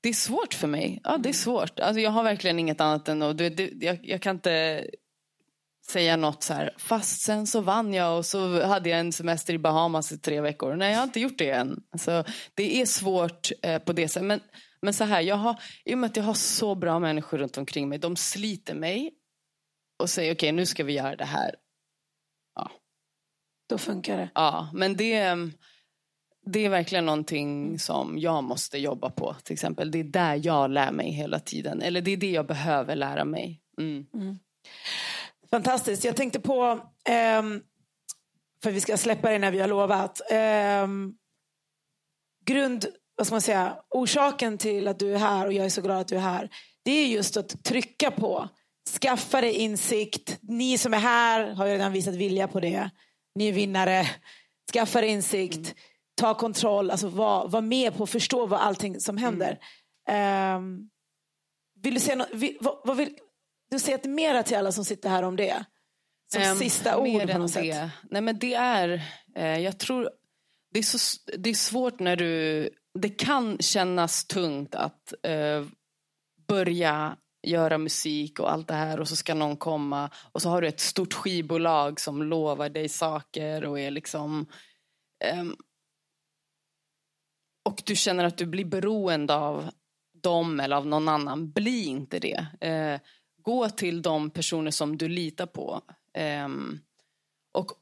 det 0.00 0.08
är 0.08 0.12
svårt 0.12 0.54
för 0.54 0.66
mig. 0.66 1.00
Ja, 1.04 1.18
det 1.18 1.28
är 1.28 1.32
svårt. 1.32 1.80
Alltså, 1.80 2.00
jag 2.00 2.10
har 2.10 2.24
verkligen 2.24 2.58
inget 2.58 2.80
annat 2.80 3.08
än 3.08 3.22
att... 3.22 3.40
Jag, 3.82 4.00
jag 4.02 4.22
kan 4.22 4.36
inte 4.36 4.86
säga 5.90 6.16
något 6.16 6.42
så 6.42 6.54
här, 6.54 6.74
fast 6.78 7.20
sen 7.20 7.46
så 7.46 7.60
vann 7.60 7.94
jag 7.94 8.18
och 8.18 8.26
så 8.26 8.62
hade 8.62 8.88
jag 8.88 9.00
en 9.00 9.12
semester 9.12 9.54
i 9.54 9.58
Bahamas 9.58 10.12
i 10.12 10.18
tre 10.18 10.40
veckor. 10.40 10.76
Nej, 10.76 10.90
jag 10.90 10.98
har 10.98 11.04
inte 11.04 11.20
gjort 11.20 11.38
det 11.38 11.50
än. 11.50 11.82
Alltså, 11.92 12.24
det 12.54 12.80
är 12.80 12.86
svårt 12.86 13.50
eh, 13.62 13.78
på 13.78 13.92
det 13.92 14.08
sättet. 14.08 14.26
Men, 14.26 14.40
men 14.82 14.94
så 14.94 15.04
här, 15.04 15.20
jag 15.20 15.36
har, 15.36 15.62
i 15.84 15.94
och 15.94 15.98
med 15.98 16.10
att 16.10 16.16
jag 16.16 16.24
har 16.24 16.34
så 16.34 16.74
bra 16.74 16.98
människor 16.98 17.38
runt 17.38 17.58
omkring 17.58 17.88
mig, 17.88 17.98
de 17.98 18.16
sliter 18.16 18.74
mig 18.74 19.10
och 19.98 20.10
säger 20.10 20.34
okej, 20.34 20.52
nu 20.52 20.66
ska 20.66 20.84
vi 20.84 20.92
göra 20.92 21.16
det 21.16 21.24
här. 21.24 21.54
Då 23.68 23.78
funkar 23.78 24.16
det. 24.16 24.30
Ja, 24.34 24.70
men 24.74 24.96
det, 24.96 25.34
det 26.46 26.64
är 26.64 26.68
verkligen 26.68 27.06
någonting 27.06 27.78
som 27.78 28.18
jag 28.18 28.44
måste 28.44 28.78
jobba 28.78 29.10
på. 29.10 29.36
Till 29.44 29.52
exempel. 29.52 29.90
Det 29.90 29.98
är 29.98 30.04
där 30.04 30.40
jag 30.44 30.70
lär 30.70 30.92
mig 30.92 31.10
hela 31.10 31.40
tiden. 31.40 31.82
Eller 31.82 32.00
det 32.00 32.10
är 32.10 32.16
det 32.16 32.30
jag 32.30 32.46
behöver 32.46 32.96
lära 32.96 33.24
mig. 33.24 33.62
Mm. 33.78 34.06
Fantastiskt. 35.50 36.04
Jag 36.04 36.16
tänkte 36.16 36.40
på, 36.40 36.80
ehm, 37.04 37.62
för 38.62 38.70
vi 38.70 38.80
ska 38.80 38.96
släppa 38.96 39.30
det 39.30 39.38
när 39.38 39.50
vi 39.50 39.60
har 39.60 39.68
lovat. 39.68 40.20
ehm, 40.30 41.14
grund, 42.44 42.86
vad 43.18 43.26
ska 43.26 43.34
man 43.34 43.40
säga, 43.40 43.76
orsaken 43.90 44.58
till 44.58 44.88
att 44.88 44.98
du 44.98 45.14
är 45.14 45.18
här 45.18 45.46
och 45.46 45.52
jag 45.52 45.66
är 45.66 45.70
så 45.70 45.82
glad 45.82 46.00
att 46.00 46.08
du 46.08 46.16
är 46.16 46.20
här. 46.20 46.50
Det 46.84 46.90
är 46.90 47.06
just 47.06 47.36
att 47.36 47.64
trycka 47.64 48.10
på. 48.10 48.48
Skaffa 49.00 49.40
dig 49.40 49.52
insikt. 49.52 50.38
Ni 50.40 50.78
som 50.78 50.94
är 50.94 50.98
här 50.98 51.50
har 51.50 51.66
ju 51.66 51.72
redan 51.72 51.92
visat 51.92 52.14
vilja 52.14 52.48
på 52.48 52.60
det. 52.60 52.90
Ni 53.34 53.48
är 53.48 53.52
vinnare. 53.52 54.06
Skaffa 54.72 55.00
dig 55.00 55.10
insikt. 55.10 55.74
Ta 56.20 56.34
kontroll. 56.34 56.90
Alltså 56.90 57.08
var, 57.08 57.48
var 57.48 57.60
med 57.60 57.96
på 57.96 58.02
att 58.04 58.10
förstå 58.10 58.46
vad 58.46 58.60
allting 58.60 59.00
som 59.00 59.16
händer. 59.16 59.58
Ehm, 60.08 60.78
vill 61.82 61.94
du 61.94 62.00
säga 62.00 62.16
något? 62.16 62.28
Vill, 62.32 62.56
vad, 62.60 62.80
vad 62.84 62.96
vill 62.96 63.14
du 63.70 63.78
säga 63.78 63.98
mera 64.04 64.42
till 64.42 64.56
alla 64.56 64.72
som 64.72 64.84
sitter 64.84 65.08
här 65.08 65.22
om 65.22 65.36
det? 65.36 65.64
Som 66.32 66.42
Ehm, 66.42 66.56
sista 66.58 66.98
ord 66.98 67.32
på 67.32 67.38
något 67.38 67.54
det. 67.54 67.74
sätt. 67.74 67.90
Nej 68.10 68.22
men 68.22 68.38
det 68.38 68.54
är, 68.54 69.02
eh, 69.36 69.58
jag 69.58 69.78
tror, 69.78 70.10
det 70.72 70.78
är, 70.78 70.82
så, 70.82 71.18
det 71.38 71.50
är 71.50 71.54
svårt 71.54 72.00
när 72.00 72.16
du, 72.16 72.70
det 73.00 73.08
kan 73.08 73.58
kännas 73.58 74.24
tungt 74.24 74.74
att 74.74 75.14
eh, 75.22 75.64
börja 76.48 77.16
göra 77.42 77.78
musik 77.78 78.40
och 78.40 78.52
allt 78.52 78.68
det 78.68 78.74
här 78.74 79.00
och 79.00 79.08
så 79.08 79.16
ska 79.16 79.34
någon 79.34 79.56
komma 79.56 80.10
och 80.32 80.42
så 80.42 80.48
har 80.48 80.62
du 80.62 80.68
ett 80.68 80.80
stort 80.80 81.14
skivbolag 81.14 82.00
som 82.00 82.22
lovar 82.22 82.68
dig 82.68 82.88
saker 82.88 83.64
och 83.64 83.80
är 83.80 83.90
liksom 83.90 84.46
ehm, 85.24 85.56
och 87.64 87.82
du 87.84 87.96
känner 87.96 88.24
att 88.24 88.38
du 88.38 88.46
blir 88.46 88.64
beroende 88.64 89.34
av 89.34 89.70
dem 90.22 90.60
eller 90.60 90.76
av 90.76 90.86
någon 90.86 91.08
annan. 91.08 91.50
Bli 91.50 91.84
inte 91.84 92.18
det. 92.18 92.46
Eh, 92.60 93.00
gå 93.42 93.68
till 93.68 94.02
de 94.02 94.30
personer 94.30 94.70
som 94.70 94.98
du 94.98 95.08
litar 95.08 95.46
på. 95.46 95.82
Ehm, 96.14 96.78
och 97.52 97.72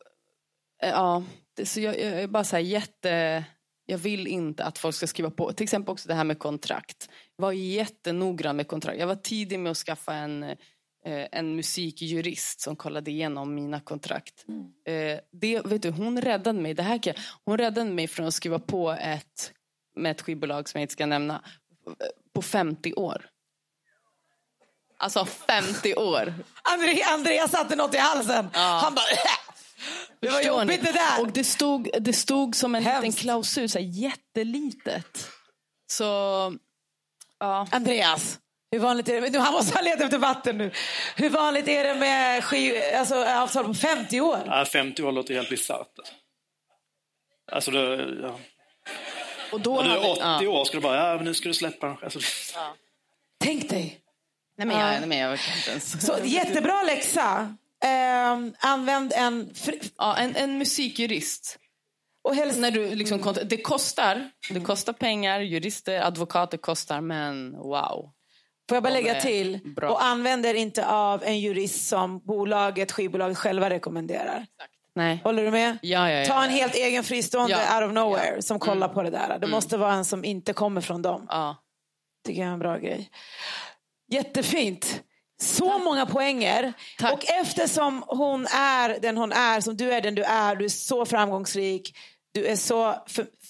eh, 0.82 0.90
ja, 0.90 1.22
så 1.64 1.80
jag, 1.80 2.00
jag 2.00 2.22
är 2.22 2.28
bara 2.28 2.44
så 2.44 2.56
här 2.56 2.62
jätte... 2.62 3.44
Jag 3.86 3.98
vill 3.98 4.26
inte 4.26 4.64
att 4.64 4.78
folk 4.78 4.94
ska 4.94 5.06
skriva 5.06 5.30
på. 5.30 5.52
Till 5.52 5.64
exempel 5.64 5.92
också 5.92 6.08
det 6.08 6.14
här 6.14 6.24
med 6.24 6.38
kontrakt. 6.38 7.08
Jag 7.36 7.42
var 7.42 7.52
jättenoggrann 7.52 8.56
med 8.56 8.68
kontrakt. 8.68 8.98
Jag 8.98 9.06
var 9.06 9.16
tidig 9.16 9.58
med 9.58 9.70
att 9.70 9.76
skaffa 9.76 10.14
en, 10.14 10.42
eh, 10.42 10.56
en 11.32 11.56
musikjurist 11.56 12.60
som 12.60 12.76
kollade 12.76 13.10
igenom 13.10 13.54
mina 13.54 13.80
kontrakt. 13.80 14.44
Eh, 14.86 15.20
det, 15.32 15.66
vet 15.66 15.82
du, 15.82 15.90
hon 15.90 16.20
räddade 16.20 16.60
mig. 16.60 16.74
Det 16.74 16.82
här, 16.82 17.00
hon 17.44 17.58
räddade 17.58 17.90
mig 17.90 18.08
från 18.08 18.26
att 18.26 18.34
skriva 18.34 18.58
på 18.58 18.90
ett 18.90 19.52
med 19.96 20.10
ett 20.10 20.22
skivbolag 20.22 20.68
som 20.68 20.78
jag 20.78 20.84
inte 20.84 20.92
ska 20.92 21.06
nämna 21.06 21.42
på 22.34 22.42
50 22.42 22.94
år. 22.94 23.26
Alltså 24.98 25.24
50 25.24 25.94
år. 25.94 26.34
André, 26.62 27.02
Andreas 27.02 27.50
satte 27.50 27.76
något 27.76 27.94
i 27.94 27.98
halsen. 27.98 28.48
Han 28.52 28.94
bara... 28.94 29.04
Det 30.20 30.28
var 30.30 30.42
jobbigt 30.42 30.84
det 30.84 30.92
där. 30.92 31.20
Och 31.20 31.32
det 31.32 31.44
stod, 31.44 31.88
det 32.00 32.12
stod 32.12 32.56
som 32.56 32.74
en 32.74 32.82
Hemskt. 32.82 33.02
liten 33.06 33.20
klausul, 33.20 33.68
så 33.68 33.78
här, 33.78 33.86
jättelitet. 33.86 35.28
Så, 35.90 36.04
ja. 37.40 37.66
Andreas, 37.72 38.38
hur 38.70 38.78
vanligt 38.78 39.08
är 39.08 39.20
det? 39.20 39.30
Nu, 39.30 39.38
han 39.38 39.52
måste 39.52 39.74
ha 39.78 39.82
letat 39.82 40.00
efter 40.02 40.18
vatten 40.18 40.58
nu. 40.58 40.70
Hur 41.16 41.30
vanligt 41.30 41.68
är 41.68 41.84
det 41.84 41.94
med 41.94 42.44
skiv, 42.44 42.74
alltså, 42.98 43.24
avtal 43.24 43.64
på 43.64 43.74
50 43.74 44.20
år? 44.20 44.38
Ja, 44.46 44.64
50 44.64 45.02
år 45.02 45.12
låter 45.12 45.34
helt 45.34 45.50
bisarrt. 45.50 45.92
Alltså, 47.52 47.70
det, 47.70 48.08
ja. 48.22 48.38
Och 49.52 49.60
då 49.60 49.74
När 49.74 49.82
du 49.84 49.90
hade- 49.90 50.06
är 50.06 50.10
80 50.12 50.20
ja. 50.44 50.48
år 50.50 50.64
ska 50.64 50.76
du 50.76 50.80
bara, 50.82 51.08
ja 51.08 51.14
men 51.16 51.24
nu 51.24 51.34
ska 51.34 51.48
du 51.48 51.54
släppa 51.54 51.86
den. 51.86 51.96
Alltså, 52.02 52.18
Tänk 53.44 53.68
dig. 53.70 54.00
Nej 54.58 54.66
men 54.66 54.78
jag, 54.78 54.86
nej, 55.00 55.08
men 55.08 55.18
jag 55.18 55.30
vet 55.30 55.40
inte 55.56 55.70
ens. 55.70 56.06
Så, 56.06 56.18
jättebra 56.24 56.82
läxa. 56.82 57.56
Ehm, 57.86 58.54
använd 58.58 59.12
en... 59.16 59.50
Ja, 59.98 60.16
en, 60.16 60.36
en 60.36 60.58
musikjurist. 60.58 61.58
Och 62.24 62.34
helst, 62.34 62.58
När 62.58 62.70
du 62.70 62.94
liksom, 62.94 63.34
det 63.44 63.56
kostar. 63.56 64.30
Det 64.50 64.60
kostar 64.60 64.92
pengar, 64.92 65.40
jurister, 65.40 66.00
advokater 66.00 66.58
kostar, 66.58 67.00
men 67.00 67.56
wow. 67.56 68.12
får 68.68 68.76
jag 68.76 68.82
bara 68.82 68.92
lägga 68.92 69.20
till, 69.20 69.60
bra. 69.76 69.90
och 69.90 70.04
använder 70.04 70.54
inte 70.54 70.86
av 70.86 71.24
en 71.24 71.40
jurist 71.40 71.88
som 71.88 72.18
bolaget, 72.18 72.92
skivbolaget 72.92 73.38
själva 73.38 73.70
rekommenderar. 73.70 74.46
Nej. 74.94 75.20
Håller 75.24 75.44
du 75.44 75.50
med? 75.50 75.78
Ja, 75.82 76.10
ja, 76.10 76.18
ja, 76.18 76.26
Ta 76.26 76.44
en 76.44 76.50
helt 76.50 76.74
egen 76.74 77.04
fristående. 77.04 77.54
Mm. 77.54 77.82
out 77.82 77.90
of 77.90 77.94
nowhere 77.94 78.42
som 78.42 78.58
kollar 78.58 78.88
på 78.88 79.02
det 79.02 79.10
där. 79.10 79.38
Det 79.38 79.46
måste 79.46 79.76
vara 79.76 79.92
en 79.92 80.04
som 80.04 80.24
inte 80.24 80.52
kommer 80.52 80.80
från 80.80 81.02
dem. 81.02 81.26
Ja. 81.28 81.56
tycker 82.26 82.40
jag 82.40 82.48
är 82.48 82.52
en 82.52 82.58
bra 82.58 82.78
grej. 82.78 83.10
Jättefint. 84.12 85.02
Så 85.38 85.78
många 85.78 86.06
poänger. 86.06 86.72
Tack. 86.98 87.12
Och 87.12 87.30
eftersom 87.30 88.04
hon 88.06 88.46
är 88.46 89.00
den 89.00 89.16
hon 89.16 89.32
är, 89.32 89.60
som 89.60 89.76
du 89.76 89.92
är 89.92 90.00
den 90.00 90.14
du 90.14 90.22
är, 90.22 90.56
du 90.56 90.64
är 90.64 90.68
så 90.68 91.06
framgångsrik, 91.06 91.96
du 92.34 92.46
är, 92.46 92.56
så, 92.56 92.94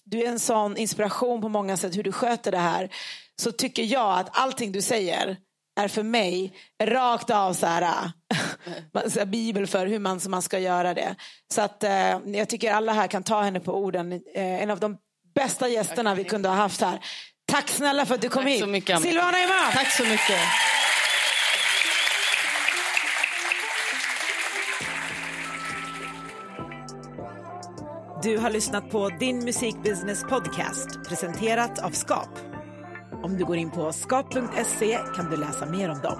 du 0.05 0.22
är 0.22 0.29
en 0.29 0.38
sån 0.38 0.77
inspiration 0.77 1.40
på 1.40 1.49
många 1.49 1.77
sätt 1.77 1.96
hur 1.96 2.03
du 2.03 2.12
sköter 2.12 2.53
det 2.53 2.59
här. 2.59 2.88
Så 3.42 3.53
tycker 3.53 3.83
jag 3.83 4.18
att 4.18 4.38
allting 4.38 4.72
du 4.72 4.83
säger 4.83 5.37
är 5.81 5.88
för 5.88 6.03
mig 6.03 6.53
rakt 6.83 7.31
av 7.31 7.53
så 7.53 7.66
här, 7.66 8.11
så 9.09 9.18
här, 9.18 9.27
bibel 9.27 9.66
för 9.66 9.87
hur 9.87 9.99
man, 9.99 10.20
så 10.20 10.31
man 10.31 10.42
ska 10.42 10.59
göra 10.59 10.94
det. 10.94 11.14
Så 11.55 11.62
att 11.62 11.85
eh, 11.85 12.18
jag 12.27 12.49
tycker 12.49 12.72
alla 12.72 12.92
här 12.92 13.07
kan 13.07 13.22
ta 13.22 13.42
henne 13.42 13.61
på 13.61 13.72
orden. 13.72 14.12
Eh, 14.12 14.62
en 14.62 14.70
av 14.70 14.81
de 14.81 14.96
bästa 15.35 15.68
gästerna 15.68 16.14
vi 16.14 16.25
kunde 16.25 16.49
ha 16.49 16.57
haft 16.57 16.81
här. 16.81 17.01
Tack 17.46 17.68
snälla 17.68 18.07
för 18.07 18.14
att 18.14 18.20
du 18.20 18.29
kom 18.29 18.42
Tack 18.42 18.53
hit. 18.53 18.61
så 18.61 18.66
mycket. 18.66 19.03
Silvana 19.03 19.38
Imam. 19.38 19.72
Tack 19.72 19.92
så 19.92 20.05
mycket. 20.05 20.40
Du 28.27 28.39
har 28.39 28.51
lyssnat 28.51 28.91
på 28.91 29.09
Din 29.09 29.45
musikbusiness 29.45 30.23
podcast 30.23 31.09
presenterat 31.09 31.79
av 31.79 31.91
Skap. 31.91 32.29
Om 33.23 33.37
du 33.37 33.45
går 33.45 33.57
in 33.57 33.71
på 33.71 33.93
skap.se 33.93 34.99
kan 35.17 35.31
du 35.31 35.37
läsa 35.37 35.67
mer 35.67 35.91
om 35.91 35.99
dem. 35.99 36.19